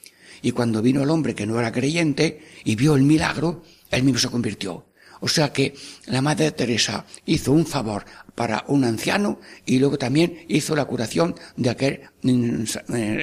[0.42, 4.18] y cuando vino el hombre que no era creyente y vio el milagro, él mismo
[4.18, 4.86] se convirtió.
[5.20, 5.74] O sea que
[6.06, 8.04] la Madre Teresa hizo un favor
[8.34, 12.64] para un anciano y luego también hizo la curación de aquel mm,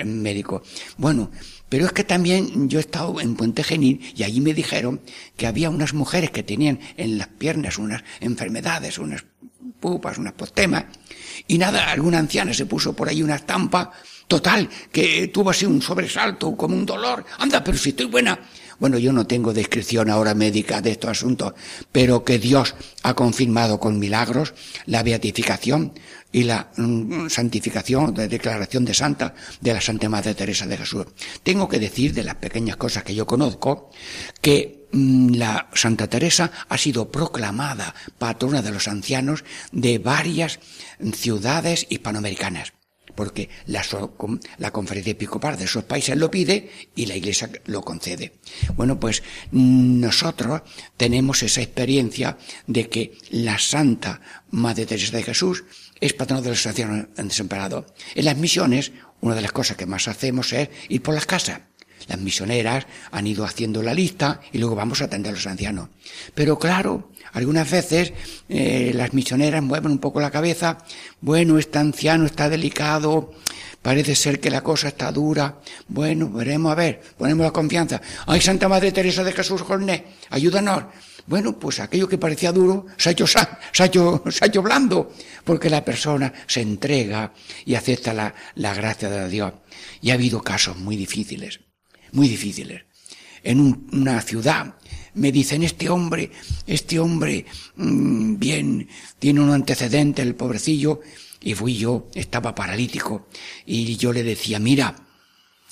[0.06, 0.62] médico.
[0.98, 1.32] Bueno,
[1.70, 5.02] pero es que también yo he estado en Puente Genil y allí me dijeron
[5.36, 9.26] que había unas mujeres que tenían en las piernas unas enfermedades, unas
[9.80, 10.86] pupas, unas postemas,
[11.48, 13.92] y nada, alguna anciana se puso por ahí una estampa,
[14.28, 18.40] total, que tuvo así un sobresalto, como un dolor, anda, pero si estoy buena.
[18.80, 21.54] Bueno, yo no tengo descripción ahora médica de estos asuntos,
[21.92, 24.54] pero que Dios ha confirmado con milagros
[24.86, 25.94] la beatificación
[26.32, 31.08] y la mm, santificación, de declaración de santa de la Santa Madre Teresa de Jesús.
[31.42, 33.90] Tengo que decir de las pequeñas cosas que yo conozco
[34.42, 40.60] que la Santa Teresa ha sido proclamada patrona de los ancianos de varias
[41.14, 42.74] ciudades hispanoamericanas.
[43.16, 43.84] porque la,
[44.60, 48.34] la conferencia episcopal de esos países lo pide y la iglesia lo concede.
[48.76, 50.62] Bueno, pues nosotros
[50.98, 54.22] tenemos esa experiencia de que la Santa
[54.52, 55.64] Madre Teresa de Jesús
[56.00, 57.86] es patrona de los ancianos desamparados.
[58.14, 61.62] En las misiones, una de las cosas que más hacemos es ir por las casas.
[62.08, 65.90] Las misioneras han ido haciendo la lista y luego vamos a atender a los ancianos.
[66.34, 68.14] Pero claro, algunas veces
[68.50, 70.78] eh, las misioneras mueven un poco la cabeza.
[71.22, 73.34] Bueno, este anciano está delicado,
[73.82, 75.60] parece ser que la cosa está dura.
[75.88, 78.02] Bueno, veremos a ver, ponemos la confianza.
[78.26, 80.86] Ay, Santa Madre Teresa de Jesús Jorné, ayúdanos.
[81.26, 84.62] Bueno, pues aquello que parecía duro se ha hecho, se ha hecho, se ha hecho
[84.62, 85.12] blando,
[85.44, 87.34] porque la persona se entrega
[87.66, 89.54] y acepta la, la gracia de Dios.
[90.02, 91.60] Y ha habido casos muy difíciles,
[92.18, 92.82] muy difíciles.
[93.44, 94.76] En una ciudad
[95.14, 96.32] me dicen, este hombre,
[96.66, 97.46] este hombre,
[97.76, 98.90] mmm, bien,
[99.20, 101.02] tiene un antecedente, el pobrecillo,
[101.42, 103.28] y fui yo, estaba paralítico,
[103.66, 104.96] y yo le decía, mira,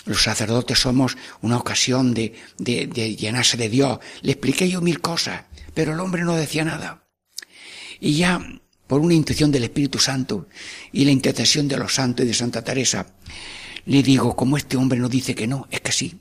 [0.05, 3.97] los sacerdotes somos una ocasión de, de, de llenarse de Dios.
[4.21, 7.07] Le expliqué yo mil cosas, pero el hombre no decía nada.
[7.99, 8.39] Y ya,
[8.85, 10.47] por una intuición del Espíritu Santo
[10.91, 13.07] y la intercesión de los santos y de Santa Teresa,
[13.87, 16.19] le digo, como este hombre no dice que no, es que sí.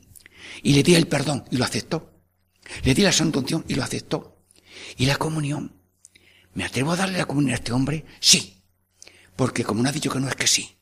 [0.65, 2.11] Y le di el perdón y lo aceptó.
[2.83, 4.41] Le di la santa unción y lo aceptó.
[4.97, 5.79] ¿Y la comunión?
[6.55, 8.03] ¿Me atrevo a darle la comunión a este hombre?
[8.19, 8.63] Sí.
[9.35, 10.75] Porque como no ha dicho que no es que sí.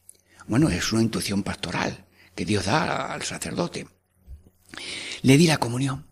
[0.48, 3.86] Bueno, es una intuición pastoral que Dios da al sacerdote.
[5.22, 6.08] Le di la comunión.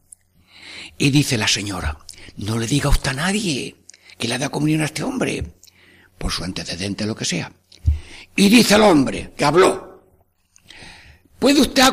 [0.97, 1.97] Y dice la señora,
[2.35, 3.85] no le diga usted a nadie
[4.17, 5.55] que le da comunión a este hombre,
[6.17, 7.53] por su antecedente lo que sea.
[8.35, 10.03] Y dice el hombre, que habló,
[11.39, 11.83] ¿puede usted,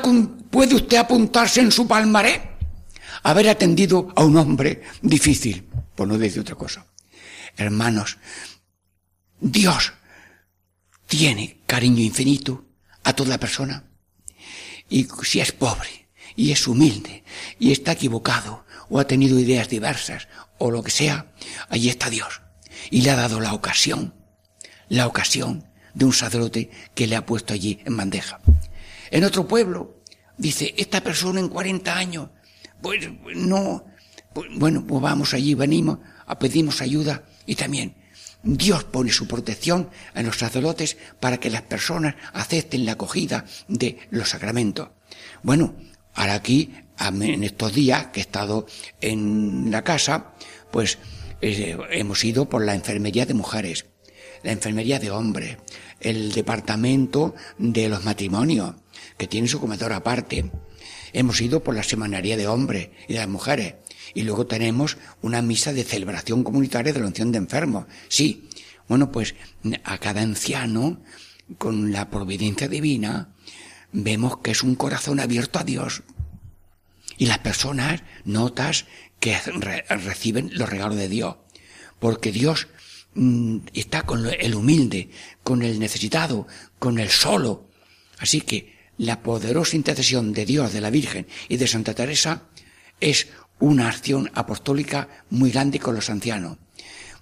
[0.51, 2.57] puede usted apuntarse en su palmaré?
[3.23, 6.87] Haber atendido a un hombre difícil, por no decir otra cosa.
[7.57, 8.19] Hermanos,
[9.41, 9.93] Dios
[11.07, 12.65] tiene cariño infinito
[13.05, 13.85] a toda persona
[14.89, 17.25] y si es pobre y es humilde
[17.59, 20.29] y está equivocado o ha tenido ideas diversas
[20.59, 21.33] o lo que sea,
[21.69, 22.43] allí está Dios.
[22.91, 24.15] Y le ha dado la ocasión,
[24.89, 28.41] la ocasión de un sacerdote que le ha puesto allí en bandeja.
[29.11, 29.98] En otro pueblo,
[30.39, 32.31] dice, esta persona en 40 años,
[32.81, 33.85] pues no,
[34.33, 35.99] pues, bueno, pues vamos allí, venimos,
[36.39, 37.97] pedimos ayuda y también
[38.43, 43.99] Dios pone su protección en los sacerdotes para que las personas acepten la acogida de
[44.11, 44.91] los sacramentos.
[45.43, 45.75] Bueno,
[46.15, 48.67] ahora aquí, en estos días que he estado
[49.01, 50.35] en la casa,
[50.71, 50.99] pues
[51.41, 53.87] eh, hemos ido por la enfermería de mujeres,
[54.43, 55.57] la enfermería de hombres,
[56.01, 58.75] el departamento de los matrimonios,
[59.19, 60.51] que tiene su comedor aparte.
[61.13, 63.75] Hemos ido por la semanaría de hombres y de las mujeres.
[64.15, 67.87] Y luego tenemos una misa de celebración comunitaria de la unción de enfermos.
[68.09, 68.49] Sí,
[68.89, 69.35] bueno, pues
[69.85, 71.03] a cada anciano,
[71.59, 73.35] con la providencia divina,
[73.93, 76.03] vemos que es un corazón abierto a Dios.
[77.19, 78.87] Y las personas notas
[79.21, 79.37] que
[79.89, 81.37] reciben los regalos de Dios.
[81.99, 82.69] Porque Dios
[83.15, 85.11] mm, está con el humilde,
[85.43, 86.47] con el necesitado,
[86.79, 87.69] con el solo.
[88.19, 92.43] Así que la poderosa intercesión de Dios, de la Virgen y de Santa Teresa
[93.01, 93.29] es
[93.61, 96.59] una acción apostólica muy grande con los ancianos.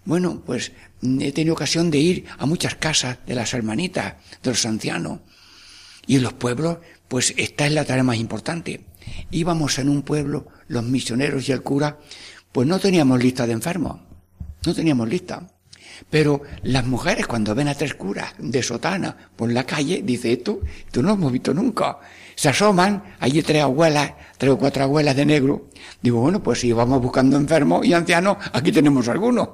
[0.05, 0.73] Bueno, pues
[1.03, 5.21] he tenido ocasión de ir a muchas casas de las hermanitas, de los ancianos.
[6.07, 8.85] Y en los pueblos, pues esta es la tarea más importante.
[9.31, 11.99] Íbamos en un pueblo, los misioneros y el cura,
[12.53, 14.01] pues no teníamos lista de enfermos.
[14.65, 15.49] No teníamos lista.
[16.11, 20.61] Pero las mujeres cuando ven a tres curas de sotana por la calle, dice esto,
[20.87, 21.99] esto no lo hemos visto nunca.
[22.35, 25.71] Se asoman, allí tres abuelas, tres o cuatro abuelas de negro.
[26.03, 29.49] Digo, bueno, pues si vamos buscando enfermos y ancianos, aquí tenemos algunos.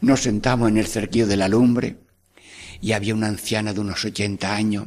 [0.00, 1.98] Nos sentamos en el cerquillo de la lumbre
[2.80, 4.86] y había una anciana de unos ochenta años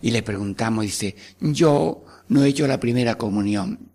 [0.00, 3.92] y le preguntamos, dice, yo no he hecho la primera comunión.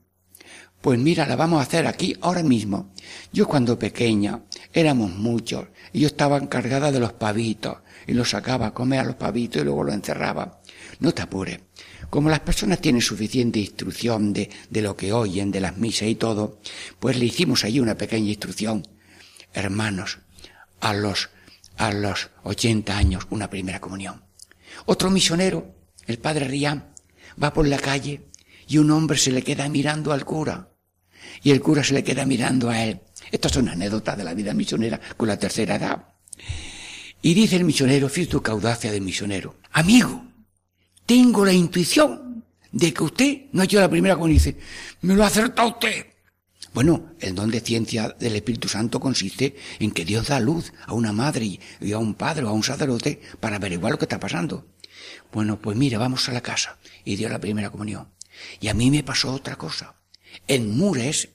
[0.81, 2.91] Pues mira, la vamos a hacer aquí ahora mismo.
[3.31, 4.41] Yo cuando pequeña
[4.73, 7.77] éramos muchos y yo estaba encargada de los pavitos
[8.07, 10.59] y los sacaba a comer a los pavitos y luego los encerraba.
[10.99, 11.59] No te apures.
[12.09, 16.15] Como las personas tienen suficiente instrucción de, de lo que oyen, de las misas y
[16.15, 16.59] todo,
[16.99, 18.87] pues le hicimos allí una pequeña instrucción.
[19.53, 20.17] Hermanos,
[20.79, 21.29] a los,
[21.77, 24.23] a los 80 años una primera comunión.
[24.87, 25.75] Otro misionero,
[26.07, 26.95] el padre Rián,
[27.41, 28.31] va por la calle
[28.67, 30.70] y un hombre se le queda mirando al cura
[31.43, 32.99] y el cura se le queda mirando a él.
[33.31, 36.07] Estas son anécdotas de la vida misionera con la tercera edad.
[37.21, 40.25] Y dice el misionero, fíjate tu caudacia de misionero, amigo,
[41.05, 44.37] tengo la intuición de que usted no ha hecho la primera comunión.
[44.37, 44.57] Dice,
[45.01, 46.07] me lo ha acertado usted.
[46.73, 50.93] Bueno, el don de ciencia del Espíritu Santo consiste en que Dios da luz a
[50.93, 54.19] una madre y a un padre o a un sacerdote para averiguar lo que está
[54.19, 54.65] pasando.
[55.33, 56.77] Bueno, pues mira, vamos a la casa.
[57.03, 58.07] Y dio la primera comunión.
[58.59, 59.95] Y a mí me pasó otra cosa.
[60.47, 61.29] En Mures,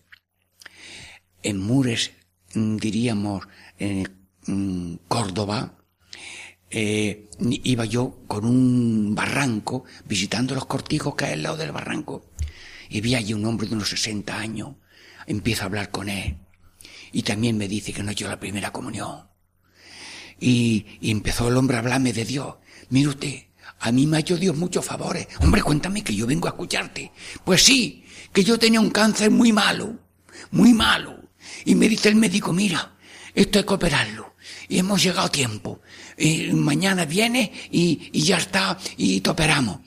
[1.42, 2.12] en Mures,
[2.54, 3.46] mm, diríamos,
[3.78, 4.08] en
[4.46, 5.76] mm, Córdoba,
[6.70, 7.28] eh,
[7.62, 12.24] iba yo con un barranco visitando los cortijos que hay al lado del barranco
[12.88, 14.74] y vi allí un hombre de unos 60 años.
[15.26, 16.36] Empiezo a hablar con él
[17.12, 19.28] y también me dice que no dio la primera comunión.
[20.38, 22.56] Y, y empezó el hombre a hablarme de Dios.
[22.90, 23.46] Mire usted,
[23.80, 25.28] a mí me ha hecho Dios muchos favores.
[25.40, 27.12] Hombre, cuéntame que yo vengo a escucharte.
[27.44, 29.98] Pues sí, que yo tenía un cáncer muy malo,
[30.50, 31.20] muy malo.
[31.64, 32.96] Y me dice el médico, mira,
[33.34, 34.34] esto hay que operarlo.
[34.68, 35.80] Y hemos llegado a tiempo.
[36.16, 39.80] Y mañana viene y, y ya está, y te operamos.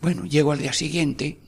[0.00, 1.40] Bueno, llego al día siguiente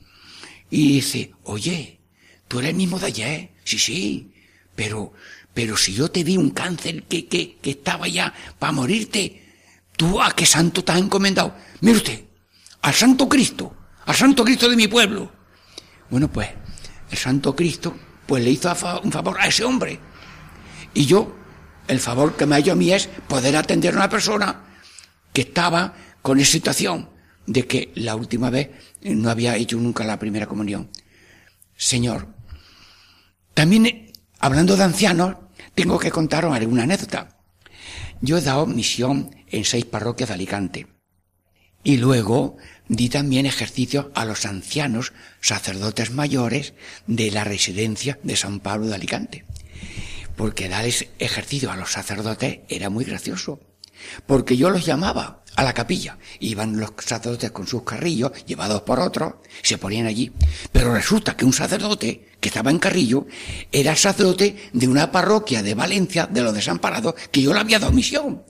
[0.69, 1.99] y dice, oye,
[2.47, 3.49] tú eres el mismo de ayer.
[3.63, 4.31] Sí, sí,
[4.75, 5.13] pero,
[5.53, 9.48] pero si yo te vi un cáncer que, que, que estaba ya para morirte,
[9.99, 11.53] ¿tú a qué santo has encomendado?
[11.81, 12.23] Mire usted,
[12.83, 13.75] al Santo Cristo,
[14.05, 15.29] al Santo Cristo de mi pueblo.
[16.09, 16.47] Bueno, pues,
[17.11, 17.93] el Santo Cristo,
[18.25, 18.73] pues le hizo
[19.03, 19.99] un favor a ese hombre.
[20.93, 21.35] Y yo,
[21.89, 24.63] el favor que me ha hecho a mí es poder atender a una persona
[25.33, 27.09] que estaba con esa situación
[27.45, 28.69] de que la última vez
[29.01, 30.89] no había hecho nunca la primera comunión.
[31.75, 32.29] Señor,
[33.53, 35.35] también hablando de ancianos,
[35.75, 37.37] tengo que contaros alguna anécdota.
[38.21, 40.87] Yo he dado misión en seis parroquias de Alicante.
[41.83, 46.73] Y luego di también ejercicios a los ancianos sacerdotes mayores
[47.07, 49.45] de la residencia de San Pablo de Alicante.
[50.35, 53.59] Porque darles ejercicio a los sacerdotes era muy gracioso.
[54.25, 56.17] Porque yo los llamaba a la capilla.
[56.39, 60.31] Iban los sacerdotes con sus carrillos, llevados por otros, se ponían allí.
[60.71, 63.27] Pero resulta que un sacerdote que estaba en carrillo
[63.71, 67.91] era sacerdote de una parroquia de Valencia, de los desamparados, que yo le había dado
[67.91, 68.43] misión.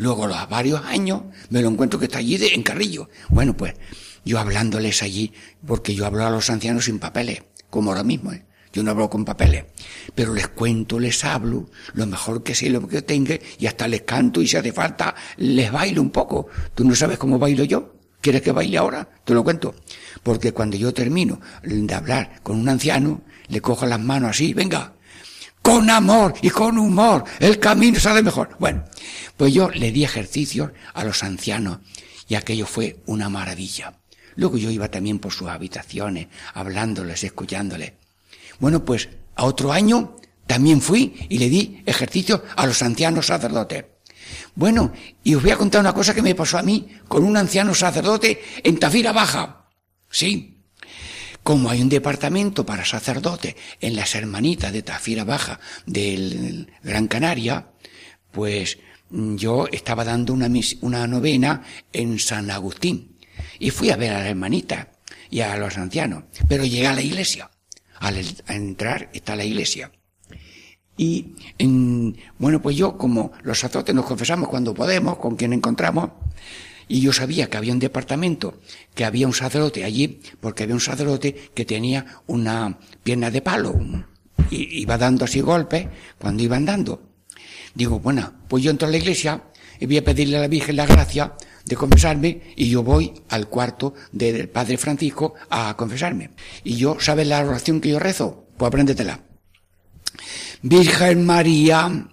[0.00, 3.10] Luego, a varios años, me lo encuentro que está allí de, en carrillo.
[3.28, 3.74] Bueno, pues,
[4.24, 5.34] yo hablándoles allí,
[5.66, 8.46] porque yo hablo a los ancianos sin papeles, como ahora mismo, ¿eh?
[8.72, 9.66] Yo no hablo con papeles,
[10.14, 14.00] pero les cuento, les hablo, lo mejor que sé, lo que tenga, y hasta les
[14.00, 16.46] canto y si hace falta, les bailo un poco.
[16.74, 17.92] ¿Tú no sabes cómo bailo yo?
[18.22, 19.06] ¿Quieres que baile ahora?
[19.22, 19.74] Te lo cuento.
[20.22, 24.94] Porque cuando yo termino de hablar con un anciano, le cojo las manos así, venga,
[25.70, 28.56] con amor y con humor, el camino sale mejor.
[28.58, 28.84] Bueno,
[29.36, 31.78] pues yo le di ejercicios a los ancianos
[32.28, 33.94] y aquello fue una maravilla.
[34.34, 37.92] Luego yo iba también por sus habitaciones, hablándoles, escuchándoles.
[38.58, 40.16] Bueno, pues a otro año
[40.46, 43.84] también fui y le di ejercicio a los ancianos sacerdotes.
[44.56, 44.92] Bueno,
[45.22, 47.74] y os voy a contar una cosa que me pasó a mí con un anciano
[47.74, 49.68] sacerdote en Tafira Baja.
[50.10, 50.49] Sí.
[51.42, 57.66] Como hay un departamento para sacerdotes en las hermanitas de Tafira Baja del Gran Canaria,
[58.30, 58.78] pues
[59.10, 60.48] yo estaba dando una,
[60.82, 61.62] una novena
[61.92, 63.16] en San Agustín.
[63.58, 64.86] Y fui a ver a las hermanitas
[65.30, 66.24] y a los ancianos.
[66.48, 67.50] Pero llegué a la iglesia
[68.00, 68.16] al
[68.48, 69.92] entrar está la iglesia.
[70.96, 76.10] Y, en, bueno, pues yo, como los sacerdotes nos confesamos cuando podemos, con quien encontramos,
[76.90, 78.58] y yo sabía que había un departamento,
[78.96, 83.78] que había un sacerdote allí, porque había un sacerdote que tenía una pierna de palo,
[84.50, 85.86] y iba dando así golpes
[86.18, 87.00] cuando iba andando.
[87.76, 89.44] Digo, bueno, pues yo entro a la iglesia
[89.78, 91.34] y voy a pedirle a la Virgen la gracia
[91.64, 96.30] de confesarme y yo voy al cuarto del Padre Francisco a confesarme.
[96.64, 98.48] Y yo, ¿sabes la oración que yo rezo?
[98.56, 99.20] Pues apréndetela.
[100.62, 102.08] Virgen María,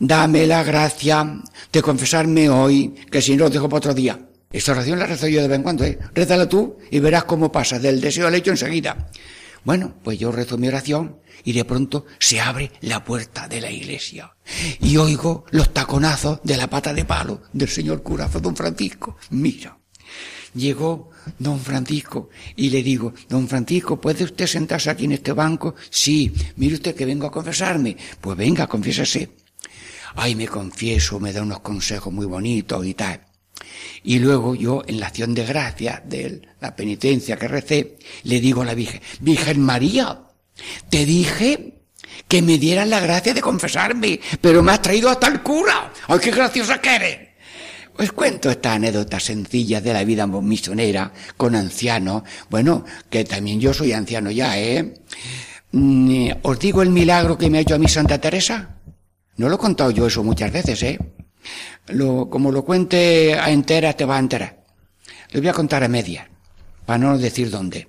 [0.00, 1.40] dame la gracia
[1.72, 4.18] de confesarme hoy, que si no lo dejo para otro día.
[4.50, 5.96] Esta oración la rezo yo de vez en cuando, ¿eh?
[6.12, 9.10] Rézala tú y verás cómo pasa del deseo al hecho enseguida.
[9.62, 13.70] Bueno, pues yo rezo mi oración y de pronto se abre la puerta de la
[13.70, 14.34] iglesia
[14.80, 19.18] y oigo los taconazos de la pata de palo del señor curazo don Francisco.
[19.30, 19.78] Mira,
[20.54, 25.74] llegó don Francisco y le digo, don Francisco, ¿puede usted sentarse aquí en este banco?
[25.90, 27.96] Sí, mire usted que vengo a confesarme.
[28.20, 29.30] Pues venga, confiésese.
[30.14, 33.20] Ay, me confieso, me da unos consejos muy bonitos y tal.
[34.02, 38.62] Y luego yo, en la acción de gracia de la penitencia que recé, le digo
[38.62, 40.22] a la Virgen, Virgen María,
[40.88, 41.80] te dije
[42.26, 45.92] que me dieras la gracia de confesarme, pero me has traído hasta el cura.
[46.08, 47.18] ¡Ay, qué graciosa que eres!
[47.96, 52.22] Pues cuento esta anécdota sencilla de la vida misionera con ancianos.
[52.48, 54.94] Bueno, que también yo soy anciano ya, ¿eh?
[55.72, 58.79] Mm, ¿Os digo el milagro que me ha hecho a mí Santa Teresa?
[59.40, 60.98] No lo he contado yo eso muchas veces, ¿eh?
[61.86, 64.66] Lo, como lo cuente a entera, te va a enterar.
[65.30, 66.28] Le voy a contar a media,
[66.84, 67.88] para no decir dónde.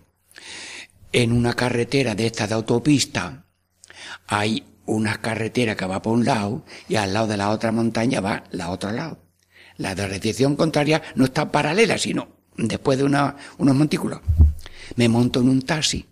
[1.11, 3.47] En una carretera de esta de autopista
[4.27, 8.21] hay una carretera que va por un lado y al lado de la otra montaña
[8.21, 9.21] va la otro lado.
[9.75, 14.21] La dirección contraria no está paralela, sino después de una, unos montículos.
[14.95, 16.05] Me monto en un taxi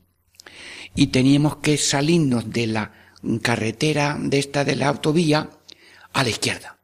[0.96, 2.99] y teníamos que salirnos de la
[3.42, 5.50] carretera de esta de la autovía
[6.14, 6.78] a la izquierda.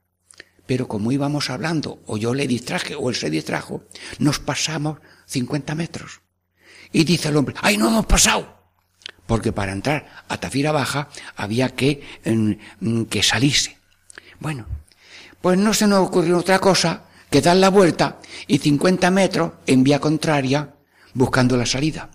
[0.66, 3.84] Pero como íbamos hablando, o yo le distraje, o él se distrajo,
[4.20, 6.22] nos pasamos 50 metros.
[6.92, 8.56] Y dice el hombre, ¡ay, no hemos pasado!
[9.28, 12.02] Porque para entrar a Tafira Baja había que,
[13.10, 13.78] que salirse.
[14.40, 14.66] Bueno,
[15.42, 19.84] pues no se nos ocurrió otra cosa que dar la vuelta y 50 metros en
[19.84, 20.76] vía contraria
[21.14, 22.10] buscando la salida.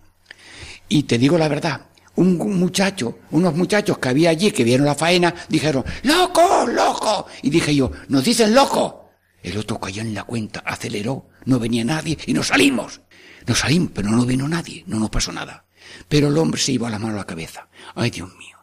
[0.89, 1.83] Y te digo la verdad,
[2.21, 7.27] un muchacho, unos muchachos que había allí que vieron la faena, dijeron, ¡Loco, loco!
[7.43, 9.11] Y dije yo, ¿nos dicen loco?
[9.43, 13.01] El otro cayó en la cuenta, aceleró, no venía nadie y nos salimos.
[13.47, 15.65] Nos salimos, pero no vino nadie, no nos pasó nada.
[16.09, 17.69] Pero el hombre se iba la mano a la cabeza.
[17.95, 18.59] ¡Ay, Dios mío!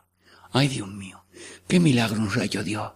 [0.52, 1.26] ¡Ay, Dios mío!
[1.68, 2.92] ¡Qué milagro nos ha hecho Dios!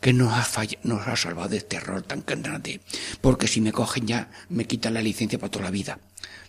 [0.00, 2.82] que nos ha, nos ha salvado de este error tan grande,
[3.22, 5.98] porque si me cogen ya me quitan la licencia para toda la vida.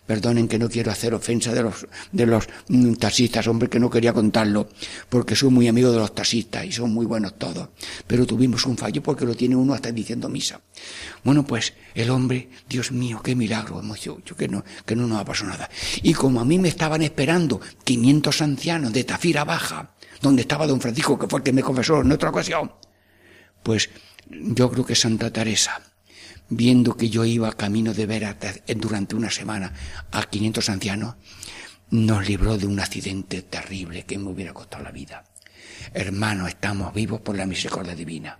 [0.06, 3.90] Perdonen que no quiero hacer ofensa de los, de los mm, taxistas, hombre, que no
[3.90, 4.68] quería contarlo,
[5.08, 7.68] porque soy muy amigo de los taxistas y son muy buenos todos.
[8.06, 10.60] Pero tuvimos un fallo porque lo tiene uno hasta diciendo misa.
[11.24, 15.20] Bueno, pues el hombre, Dios mío, qué milagro hemos hecho, que no, que no nos
[15.20, 15.68] ha pasado nada.
[16.02, 20.80] Y como a mí me estaban esperando 500 ancianos de Tafira Baja, donde estaba don
[20.80, 22.72] Francisco, que fue el que me confesó en otra ocasión,
[23.62, 23.90] pues
[24.30, 25.80] yo creo que Santa Teresa,
[26.48, 28.36] viendo que yo iba camino de ver
[28.76, 29.72] durante una semana
[30.12, 31.14] a 500 ancianos,
[31.90, 35.24] nos libró de un accidente terrible que me hubiera costado la vida.
[35.92, 38.38] Hermanos, estamos vivos por la misericordia divina.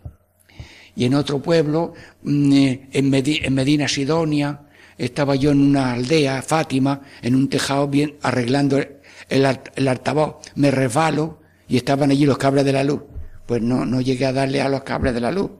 [0.94, 4.62] Y en otro pueblo, mm, eh, en Medina Sidonia,
[4.98, 10.36] estaba yo en una aldea, Fátima, en un tejado bien arreglando el, el altavoz.
[10.54, 13.02] Me resbalo y estaban allí los cabras de la luz.
[13.46, 15.50] Pues no, no llegué a darle a los cabras de la luz,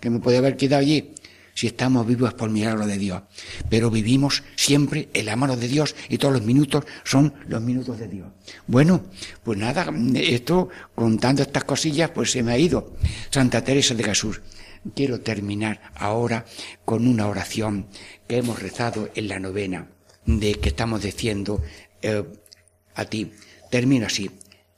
[0.00, 1.12] que me podía haber quedado allí.
[1.56, 3.22] Si estamos vivos es por milagro de Dios.
[3.70, 7.98] Pero vivimos siempre en la mano de Dios y todos los minutos son los minutos
[7.98, 8.28] de Dios.
[8.66, 9.06] Bueno,
[9.42, 12.92] pues nada, esto, contando estas cosillas, pues se me ha ido.
[13.30, 14.42] Santa Teresa de Jesús.
[14.94, 16.44] Quiero terminar ahora
[16.84, 17.86] con una oración
[18.28, 19.88] que hemos rezado en la novena,
[20.26, 21.62] de que estamos diciendo
[22.02, 22.22] eh,
[22.94, 23.32] a ti.
[23.70, 24.30] Termino así.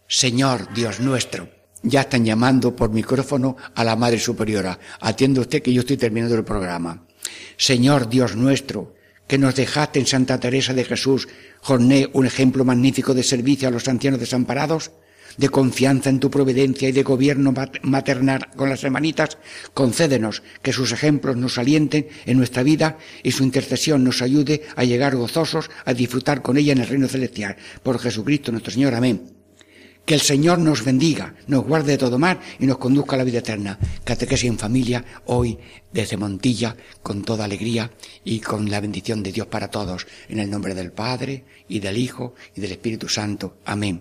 [0.06, 1.48] Señor Dios nuestro,
[1.82, 4.78] ya están llamando por micrófono a la Madre Superiora.
[5.00, 7.04] Atiende usted que yo estoy terminando el programa.
[7.56, 8.94] Señor Dios nuestro,
[9.26, 11.28] que nos dejaste en Santa Teresa de Jesús,
[11.60, 14.90] Jorné, un ejemplo magnífico de servicio a los ancianos desamparados,
[15.36, 19.38] de confianza en tu providencia y de gobierno maternal con las hermanitas,
[19.74, 24.84] concédenos que sus ejemplos nos alienten en nuestra vida y su intercesión nos ayude a
[24.84, 27.56] llegar gozosos a disfrutar con ella en el reino celestial.
[27.82, 28.94] Por Jesucristo nuestro Señor.
[28.94, 29.37] Amén.
[30.08, 33.24] Que el Señor nos bendiga, nos guarde de todo mal y nos conduzca a la
[33.24, 33.78] vida eterna.
[34.04, 35.58] Catequesis en familia, hoy
[35.92, 37.90] desde Montilla, con toda alegría
[38.24, 40.06] y con la bendición de Dios para todos.
[40.30, 43.58] En el nombre del Padre, y del Hijo, y del Espíritu Santo.
[43.66, 44.00] Amén.